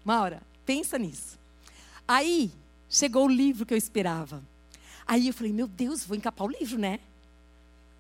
[0.04, 1.36] Maura, Pensa nisso.
[2.06, 2.52] Aí
[2.88, 4.40] chegou o livro que eu esperava.
[5.04, 7.00] Aí eu falei, meu Deus, vou encapar o livro, né?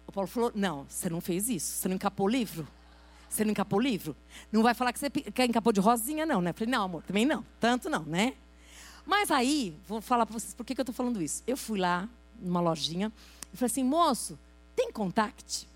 [0.06, 1.72] O Paulo falou, não, você não fez isso.
[1.72, 2.68] Você não encapou o livro?
[3.28, 4.14] Você não encapou o livro?
[4.52, 5.10] Não vai falar que você
[5.48, 6.50] encapou de rosinha, não, né?
[6.50, 7.44] Eu falei, não, amor, também não.
[7.58, 8.34] Tanto não, né?
[9.04, 11.42] Mas aí, vou falar para vocês por que, que eu estou falando isso.
[11.48, 12.08] Eu fui lá,
[12.40, 13.10] numa lojinha,
[13.52, 14.38] e falei assim, moço,
[14.76, 15.66] tem contact?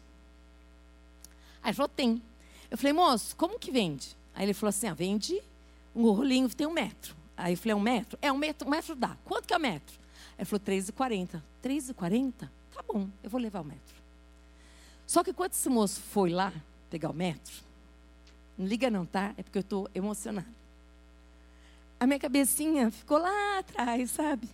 [1.61, 2.23] Aí ele falou, tem.
[2.71, 4.17] Eu falei, moço, como que vende?
[4.33, 5.43] Aí ele falou assim, ah, vende
[5.95, 7.15] um rolinho tem um metro.
[7.37, 8.19] Aí eu falei, é um metro?
[8.23, 9.17] É, um metro, um metro dá.
[9.25, 9.99] Quanto que é o metro?
[10.39, 11.43] Ele falou, 3,40.
[11.63, 12.49] 3,40?
[12.73, 13.95] Tá bom, eu vou levar o metro.
[15.07, 16.53] Só que quando esse moço foi lá
[16.91, 17.55] pegar o metro,
[18.57, 19.35] não liga não, tá?
[19.37, 20.47] É porque eu estou emocionada.
[21.99, 24.49] A minha cabecinha ficou lá atrás, sabe?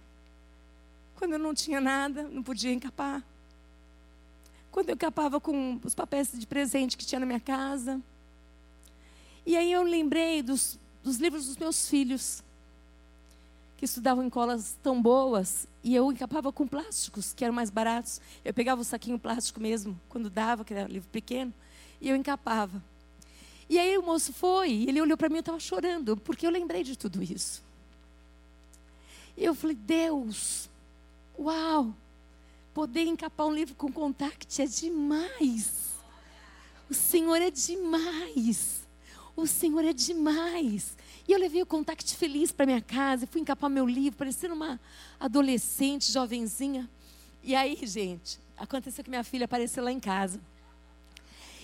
[1.16, 3.22] Quando eu não tinha nada, não podia encapar.
[4.70, 8.01] Quando eu encapava com os papéis de presente que tinha na minha casa.
[9.45, 12.43] E aí eu lembrei dos dos livros dos meus filhos,
[13.77, 18.21] que estudavam em colas tão boas, e eu encapava com plásticos, que eram mais baratos.
[18.45, 21.53] Eu pegava o saquinho plástico mesmo, quando dava, que era livro pequeno,
[22.01, 22.83] e eu encapava.
[23.69, 26.51] E aí o moço foi, e ele olhou para mim e estava chorando, porque eu
[26.51, 27.63] lembrei de tudo isso.
[29.37, 30.69] E eu falei, Deus,
[31.39, 31.95] uau,
[32.75, 35.95] poder encapar um livro com contact é demais.
[36.91, 38.80] O Senhor é demais.
[39.41, 40.99] O Senhor é demais.
[41.26, 44.78] E eu levei o contact feliz para minha casa, fui encapar meu livro, parecendo uma
[45.18, 46.88] adolescente, jovenzinha.
[47.43, 50.38] E aí, gente, aconteceu que minha filha apareceu lá em casa.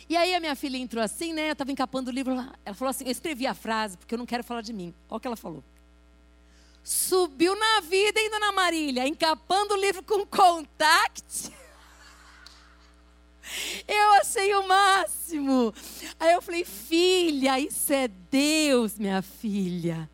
[0.08, 1.48] E aí a minha filha entrou assim, né?
[1.48, 2.54] Eu estava encapando o livro lá.
[2.64, 4.94] Ela falou assim: eu escrevi a frase porque eu não quero falar de mim.
[5.10, 5.62] Olha o que ela falou.
[6.82, 9.06] Subiu na vida, hein, dona Marília?
[9.06, 11.52] Encapando o livro com contact.
[13.86, 15.74] Eu achei o máximo.
[16.18, 20.08] Aí eu falei, filha, isso é Deus, minha filha.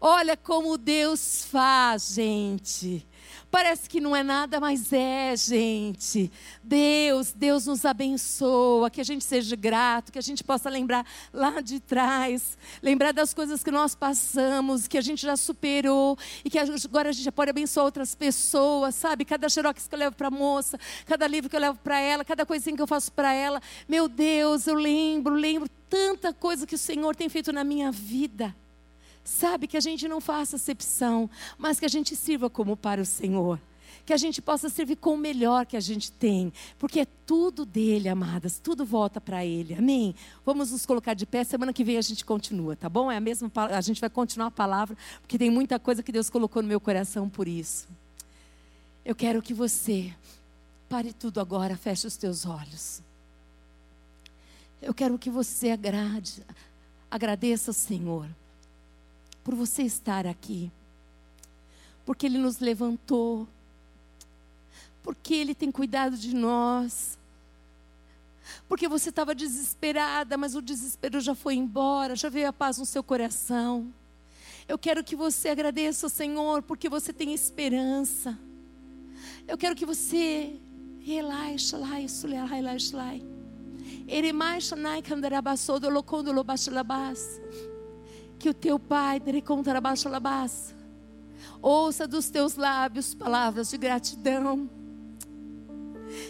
[0.00, 3.06] Olha como Deus faz, gente.
[3.54, 6.28] Parece que não é nada, mas é, gente.
[6.60, 11.60] Deus, Deus nos abençoa, que a gente seja grato, que a gente possa lembrar lá
[11.60, 16.58] de trás, lembrar das coisas que nós passamos, que a gente já superou e que
[16.58, 19.24] agora a gente já pode abençoar outras pessoas, sabe?
[19.24, 20.76] Cada xerox que eu levo para a moça,
[21.06, 23.62] cada livro que eu levo para ela, cada coisinha que eu faço para ela.
[23.88, 28.52] Meu Deus, eu lembro, lembro tanta coisa que o Senhor tem feito na minha vida.
[29.24, 33.06] Sabe, que a gente não faça acepção, mas que a gente sirva como para o
[33.06, 33.58] Senhor.
[34.04, 37.64] Que a gente possa servir com o melhor que a gente tem, porque é tudo
[37.64, 39.74] dele, amadas, tudo volta para ele.
[39.74, 40.14] Amém?
[40.44, 43.10] Vamos nos colocar de pé, semana que vem a gente continua, tá bom?
[43.10, 46.28] É a mesma a gente vai continuar a palavra, porque tem muita coisa que Deus
[46.28, 47.88] colocou no meu coração por isso.
[49.06, 50.12] Eu quero que você
[50.86, 53.00] pare tudo agora, feche os teus olhos.
[54.82, 56.42] Eu quero que você agrade,
[57.10, 58.28] agradeça ao Senhor
[59.44, 60.72] por você estar aqui,
[62.04, 63.46] porque Ele nos levantou,
[65.02, 67.18] porque Ele tem cuidado de nós,
[68.66, 72.86] porque você estava desesperada, mas o desespero já foi embora, já veio a paz no
[72.86, 73.92] seu coração.
[74.66, 78.38] Eu quero que você agradeça ao Senhor, porque você tem esperança.
[79.46, 80.58] Eu quero que você
[81.00, 83.12] relaxe lá, isso, relaxe lá.
[85.90, 86.32] Locondo
[88.38, 89.20] que o teu Pai
[91.60, 94.68] ouça dos teus lábios palavras de gratidão.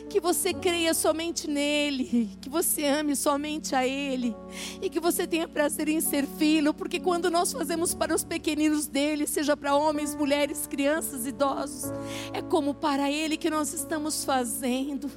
[0.08, 4.34] Que você creia somente nele, que você ame somente a ele
[4.80, 9.26] e que você tenha prazer em servi-lo, porque quando nós fazemos para os pequeninos dele,
[9.26, 11.92] seja para homens, mulheres, crianças, idosos,
[12.32, 15.10] é como para ele que nós estamos fazendo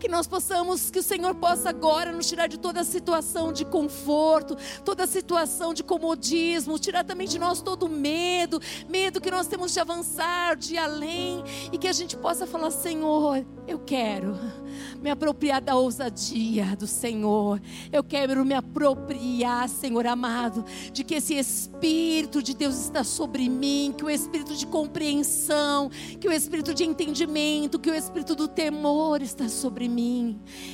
[0.00, 4.56] que nós possamos, que o Senhor possa agora nos tirar de toda situação de conforto,
[4.82, 9.78] toda situação de comodismo, tirar também de nós todo medo, medo que nós temos de
[9.78, 14.38] avançar, de ir além, e que a gente possa falar: Senhor, eu quero
[15.00, 17.60] me apropriar da ousadia do Senhor.
[17.92, 23.94] Eu quero me apropriar, Senhor amado, de que esse Espírito de Deus está sobre mim,
[23.96, 29.20] que o Espírito de compreensão, que o Espírito de entendimento, que o Espírito do temor
[29.20, 29.89] está sobre mim.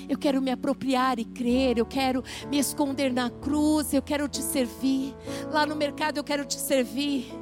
[0.09, 4.43] Eu quero me apropriar e crer, eu quero me esconder na cruz, eu quero te
[4.43, 5.14] servir.
[5.51, 7.33] Lá no mercado eu quero te servir.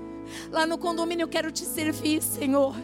[0.50, 2.74] Lá no condomínio eu quero te servir, Senhor.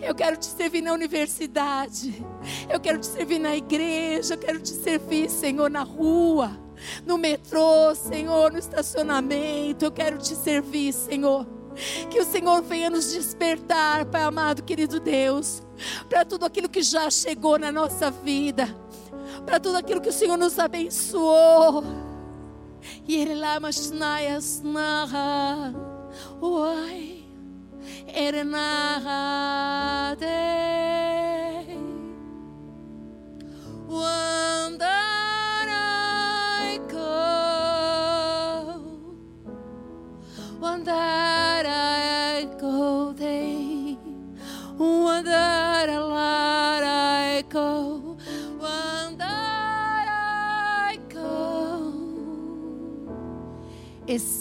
[0.00, 2.24] Eu quero te servir na universidade.
[2.68, 4.34] Eu quero te servir na igreja.
[4.34, 6.58] Eu quero te servir, Senhor, na rua,
[7.06, 9.84] no metrô, Senhor, no estacionamento.
[9.84, 11.59] Eu quero te servir, Senhor.
[12.10, 15.62] Que o Senhor venha nos despertar, Pai amado, querido Deus,
[16.08, 18.66] para tudo aquilo que já chegou na nossa vida,
[19.46, 21.84] para tudo aquilo que o Senhor nos abençoou.
[23.06, 25.74] E Ele lá, mas narra,
[26.40, 27.20] oi.
[28.14, 29.30] Ernahade
[33.88, 34.39] One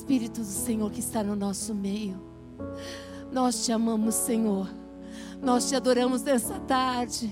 [0.09, 2.19] Espírito do Senhor que está no nosso meio
[3.31, 4.67] nós te amamos, Senhor.
[5.39, 7.31] Nós te adoramos nessa tarde.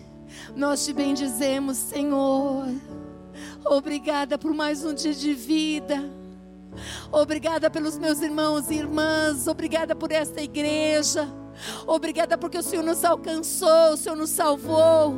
[0.56, 2.68] Nós te bendizemos, Senhor.
[3.66, 6.08] Obrigada por mais um dia de vida.
[7.12, 9.48] Obrigada pelos meus irmãos e irmãs.
[9.48, 11.28] Obrigada por esta igreja.
[11.88, 15.16] Obrigada porque o Senhor nos alcançou, o Senhor nos salvou.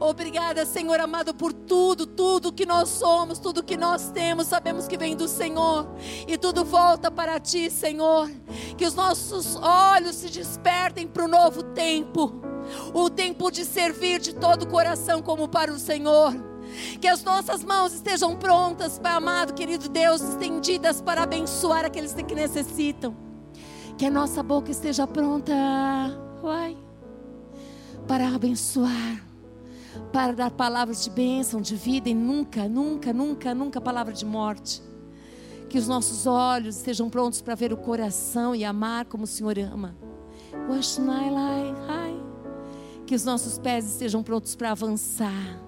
[0.00, 4.96] Obrigada, Senhor amado, por tudo, tudo que nós somos, tudo que nós temos, sabemos que
[4.96, 5.88] vem do Senhor
[6.26, 8.30] e tudo volta para Ti, Senhor.
[8.76, 12.40] Que os nossos olhos se despertem para o novo tempo,
[12.94, 16.32] o tempo de servir de todo o coração como para o Senhor.
[17.00, 22.34] Que as nossas mãos estejam prontas, Pai amado, querido Deus, estendidas para abençoar aqueles que
[22.34, 23.16] necessitam.
[23.96, 25.52] Que a nossa boca esteja pronta,
[26.40, 26.76] Pai,
[28.06, 29.27] para abençoar
[30.12, 34.82] para dar palavras de bênção, de vida e nunca, nunca, nunca, nunca palavra de morte.
[35.68, 39.58] Que os nossos olhos estejam prontos para ver o coração e amar como o Senhor
[39.58, 39.96] ama.
[43.06, 45.60] Que os nossos pés estejam prontos para avançar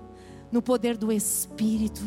[0.51, 2.03] no poder do Espírito.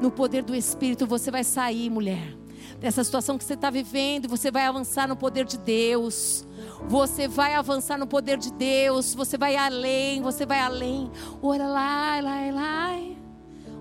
[0.00, 2.36] No poder do Espírito você vai sair, mulher,
[2.82, 6.44] dessa situação que você está vivendo, você vai avançar no poder de Deus.
[6.88, 9.14] Você vai avançar no poder de Deus.
[9.14, 11.08] Você vai além, você vai além.
[11.40, 12.90] Ora lá, lá, lá.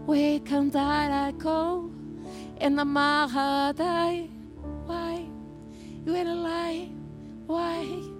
[0.08, 1.90] We cantar com
[2.60, 4.30] enamarradai.
[4.88, 5.32] Why?
[6.06, 6.68] You era lá.
[7.50, 8.14] Why?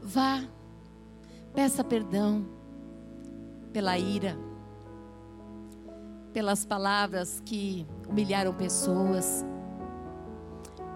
[0.00, 0.44] Vá,
[1.54, 2.46] peça perdão
[3.72, 4.36] pela ira,
[6.32, 9.44] pelas palavras que humilharam pessoas.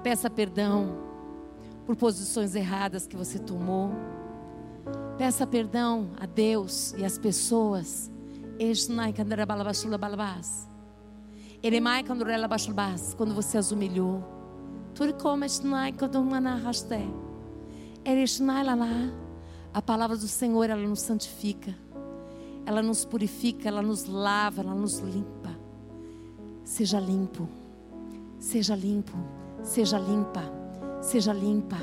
[0.03, 0.99] Peça perdão
[1.87, 3.91] por posições erradas que você tomou.
[5.17, 8.11] Peça perdão a Deus e às pessoas.
[13.17, 14.23] Quando você as humilhou.
[19.73, 21.75] A palavra do Senhor, ela nos santifica.
[22.67, 25.34] Ela nos purifica, ela nos lava, ela nos limpa.
[26.65, 27.49] Seja limpo.
[28.39, 29.17] Seja limpo.
[29.63, 30.43] Seja limpa.
[31.01, 31.79] Seja limpa.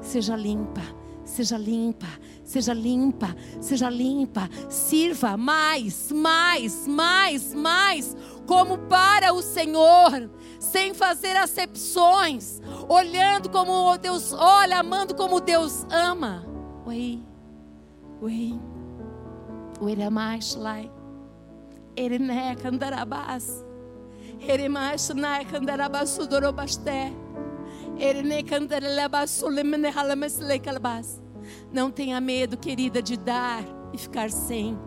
[0.00, 0.82] Seja limpa.
[1.26, 2.06] Seja limpa,
[2.44, 4.48] seja limpa, seja limpa.
[4.70, 10.30] Sirva mais, mais, mais, mais, como para o Senhor,
[10.60, 16.46] sem fazer acepções, olhando como Deus olha, amando como Deus ama.
[16.86, 17.20] Oi,
[18.22, 18.60] oi,
[19.80, 20.76] oi, mais lá.
[24.40, 24.68] Ele né candarabás.
[24.68, 27.12] Ele mais né candarabás dorobasté.
[31.72, 34.78] Não tenha medo, querida, de dar e ficar sem.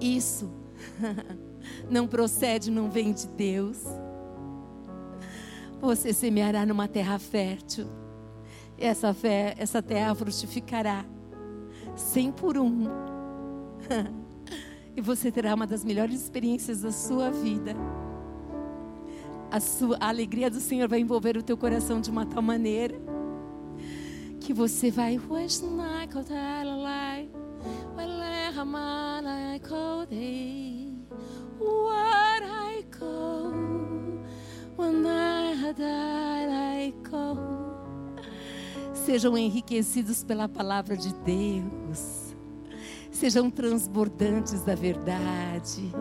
[0.00, 0.50] Isso
[1.90, 3.84] não procede, não vem de Deus.
[5.80, 7.86] Você semeará numa terra fértil.
[8.76, 11.04] Essa, fé, essa terra frutificará
[11.96, 12.86] cem por um.
[14.98, 17.72] e você terá uma das melhores experiências da sua vida.
[19.48, 23.00] A, sua, a alegria do Senhor vai envolver o teu coração de uma tal maneira
[24.40, 25.16] que você vai
[38.92, 42.27] Sejam enriquecidos pela palavra de Deus.
[43.18, 45.92] Sejam transbordantes da verdade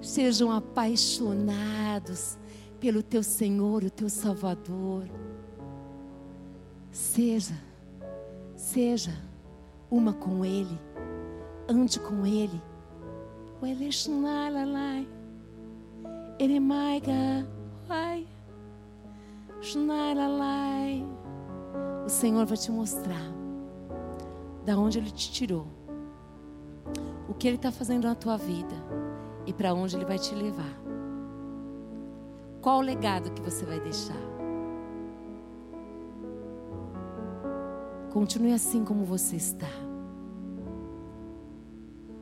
[0.00, 2.36] sejam apaixonados
[2.80, 5.08] pelo teu Senhor, o teu Salvador.
[6.90, 7.54] Seja,
[8.56, 9.12] seja
[9.88, 10.76] uma com Ele,
[11.68, 12.60] ande com Ele.
[22.04, 23.37] O Senhor vai te mostrar
[24.68, 25.66] da onde Ele te tirou,
[27.26, 28.74] o que Ele está fazendo na tua vida
[29.46, 30.78] e para onde Ele vai te levar.
[32.60, 34.20] Qual o legado que você vai deixar?
[38.12, 39.70] Continue assim como você está.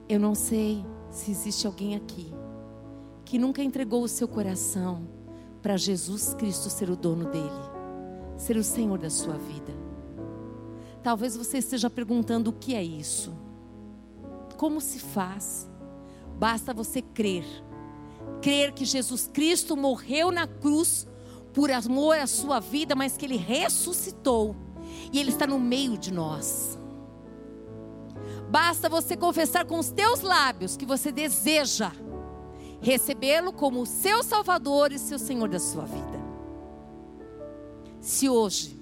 [0.09, 2.32] Eu não sei se existe alguém aqui
[3.24, 5.09] que nunca entregou o seu coração
[5.60, 7.51] para Jesus Cristo ser o dono dele,
[8.36, 9.85] ser o Senhor da sua vida.
[11.06, 13.32] Talvez você esteja perguntando o que é isso.
[14.56, 15.70] Como se faz?
[16.36, 17.44] Basta você crer.
[18.42, 21.06] Crer que Jesus Cristo morreu na cruz
[21.54, 24.56] por amor à sua vida, mas que ele ressuscitou
[25.12, 26.76] e ele está no meio de nós.
[28.50, 31.92] Basta você confessar com os teus lábios que você deseja
[32.80, 36.20] recebê-lo como o seu Salvador e seu Senhor da sua vida.
[38.00, 38.76] Se hoje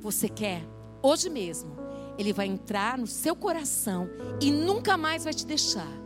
[0.00, 1.76] você quer, hoje mesmo,
[2.18, 4.08] ele vai entrar no seu coração
[4.40, 5.98] e nunca mais vai te deixar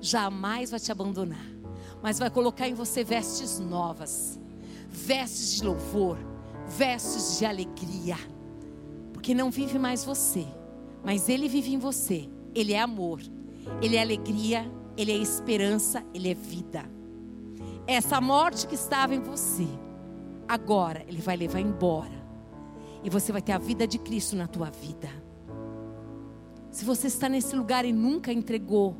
[0.00, 1.44] jamais vai te abandonar,
[2.02, 4.38] mas vai colocar em você vestes novas,
[4.88, 6.18] vestes de louvor,
[6.66, 8.16] vestes de alegria,
[9.12, 10.46] porque não vive mais você,
[11.04, 12.28] mas Ele vive em você.
[12.54, 13.20] Ele é amor,
[13.82, 16.84] Ele é alegria, Ele é esperança, Ele é vida.
[17.86, 19.66] Essa morte que estava em você,
[20.46, 22.17] agora Ele vai levar embora,
[23.02, 25.08] e você vai ter a vida de Cristo na tua vida.
[26.70, 28.96] Se você está nesse lugar e nunca entregou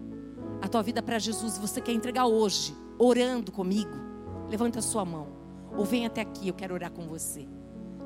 [0.61, 3.91] a tua vida para Jesus você quer entregar hoje, orando comigo,
[4.49, 5.29] levanta a sua mão.
[5.77, 7.47] Ou vem até aqui, eu quero orar com você.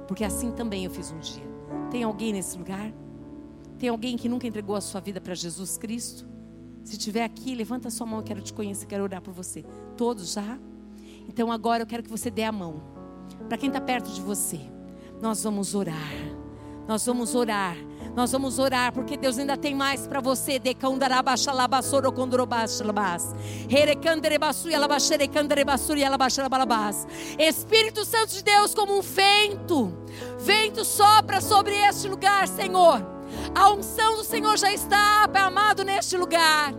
[0.06, 1.44] Porque assim também eu fiz um dia.
[1.90, 2.92] Tem alguém nesse lugar?
[3.78, 6.28] Tem alguém que nunca entregou a sua vida para Jesus Cristo?
[6.84, 9.64] Se tiver aqui, levanta a sua mão, eu quero te conhecer, quero orar por você.
[9.96, 10.58] Todos já?
[11.28, 12.82] Então agora eu quero que você dê a mão.
[13.48, 14.60] Para quem está perto de você,
[15.22, 16.12] nós vamos orar.
[16.88, 17.76] Nós vamos orar.
[18.16, 20.58] Nós vamos orar, porque Deus ainda tem mais para você.
[27.38, 29.96] Espírito Santo de Deus, como um vento,
[30.40, 33.00] vento sopra sobre este lugar, Senhor.
[33.54, 36.74] A unção do Senhor já está, Pai amado, neste lugar.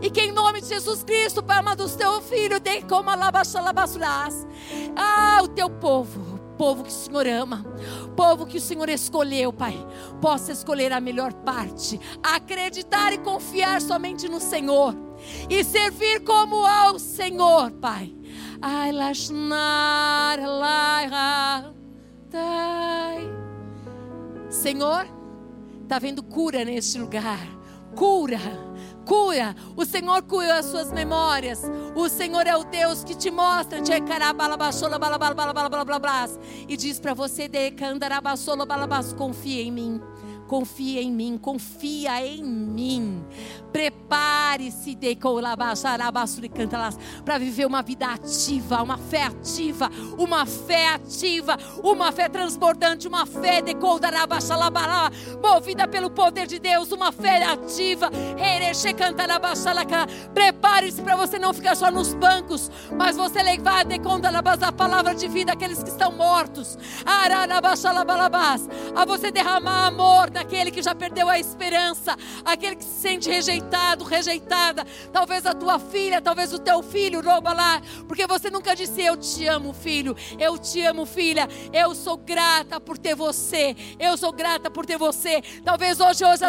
[0.00, 3.10] E que em nome de Jesus Cristo, Pai amado, o teu filho, de como
[4.96, 6.27] Ah, o teu povo
[6.58, 7.64] povo que o Senhor ama,
[8.16, 9.74] povo que o Senhor escolheu, Pai,
[10.20, 14.94] possa escolher a melhor parte, acreditar e confiar somente no Senhor
[15.48, 18.14] e servir como ao Senhor, Pai.
[18.60, 20.40] Ai, lashnar,
[24.50, 25.06] Senhor,
[25.82, 27.38] está vendo cura neste lugar.
[27.94, 28.40] Cura,
[29.08, 29.56] cura.
[29.74, 31.62] O Senhor cura as suas memórias.
[31.96, 33.80] O Senhor é o Deus que te mostra
[36.68, 37.48] e diz para você
[39.14, 40.00] confia em mim.
[40.48, 43.22] Confia em mim, confia em mim.
[43.70, 44.96] Prepare-se
[47.22, 53.26] para viver uma vida ativa, uma fé ativa, uma fé ativa, uma fé transbordante, uma
[53.26, 53.74] fé de
[55.42, 58.10] movida pelo poder de Deus, uma fé ativa.
[60.32, 63.84] Prepare-se para você não ficar só nos bancos, mas você levar
[64.62, 66.78] a palavra de vida àqueles que estão mortos.
[68.94, 74.04] A você derramar amor daquele que já perdeu a esperança, aquele que se sente rejeitado,
[74.04, 74.86] rejeitada.
[75.12, 79.16] Talvez a tua filha, talvez o teu filho, rouba lá, porque você nunca disse: Eu
[79.16, 84.32] te amo, filho, eu te amo, filha, eu sou grata por ter você, eu sou
[84.32, 85.42] grata por ter você.
[85.64, 86.44] Talvez hoje, hoje,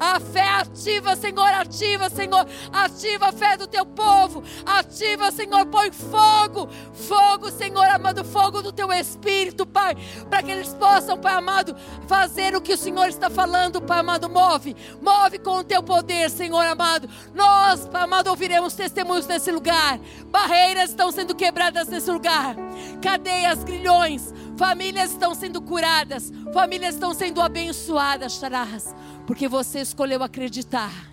[0.00, 5.92] a fé ativa, Senhor, ativa, Senhor, ativa a fé do teu povo, ativa, Senhor, põe
[5.92, 9.96] fogo, fogo, Senhor amado, fogo do teu espírito Espírito, Pai,
[10.28, 11.76] para que eles possam, Pai amado,
[12.06, 14.28] fazer o que o Senhor está falando, Pai amado.
[14.28, 17.08] Move, move com o teu poder, Senhor amado.
[17.34, 19.98] Nós, Pai amado, ouviremos testemunhos nesse lugar.
[20.26, 22.56] Barreiras estão sendo quebradas nesse lugar,
[23.02, 28.94] cadeias, grilhões, famílias estão sendo curadas, famílias estão sendo abençoadas, charás,
[29.26, 31.12] porque você escolheu acreditar.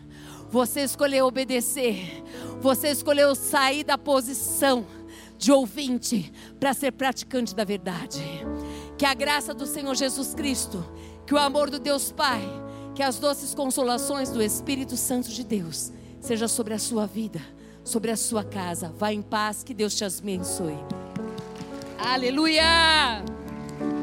[0.51, 2.23] Você escolheu obedecer.
[2.59, 4.83] Você escolheu sair da posição
[5.39, 8.21] de ouvinte para ser praticante da verdade.
[8.97, 10.85] Que a graça do Senhor Jesus Cristo,
[11.25, 12.41] que o amor do Deus Pai,
[12.93, 17.39] que as doces consolações do Espírito Santo de Deus seja sobre a sua vida,
[17.85, 18.93] sobre a sua casa.
[18.97, 20.77] Vá em paz, que Deus te abençoe.
[21.97, 23.23] Aleluia!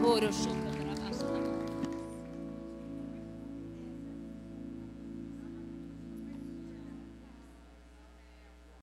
[0.03, 0.31] Oro,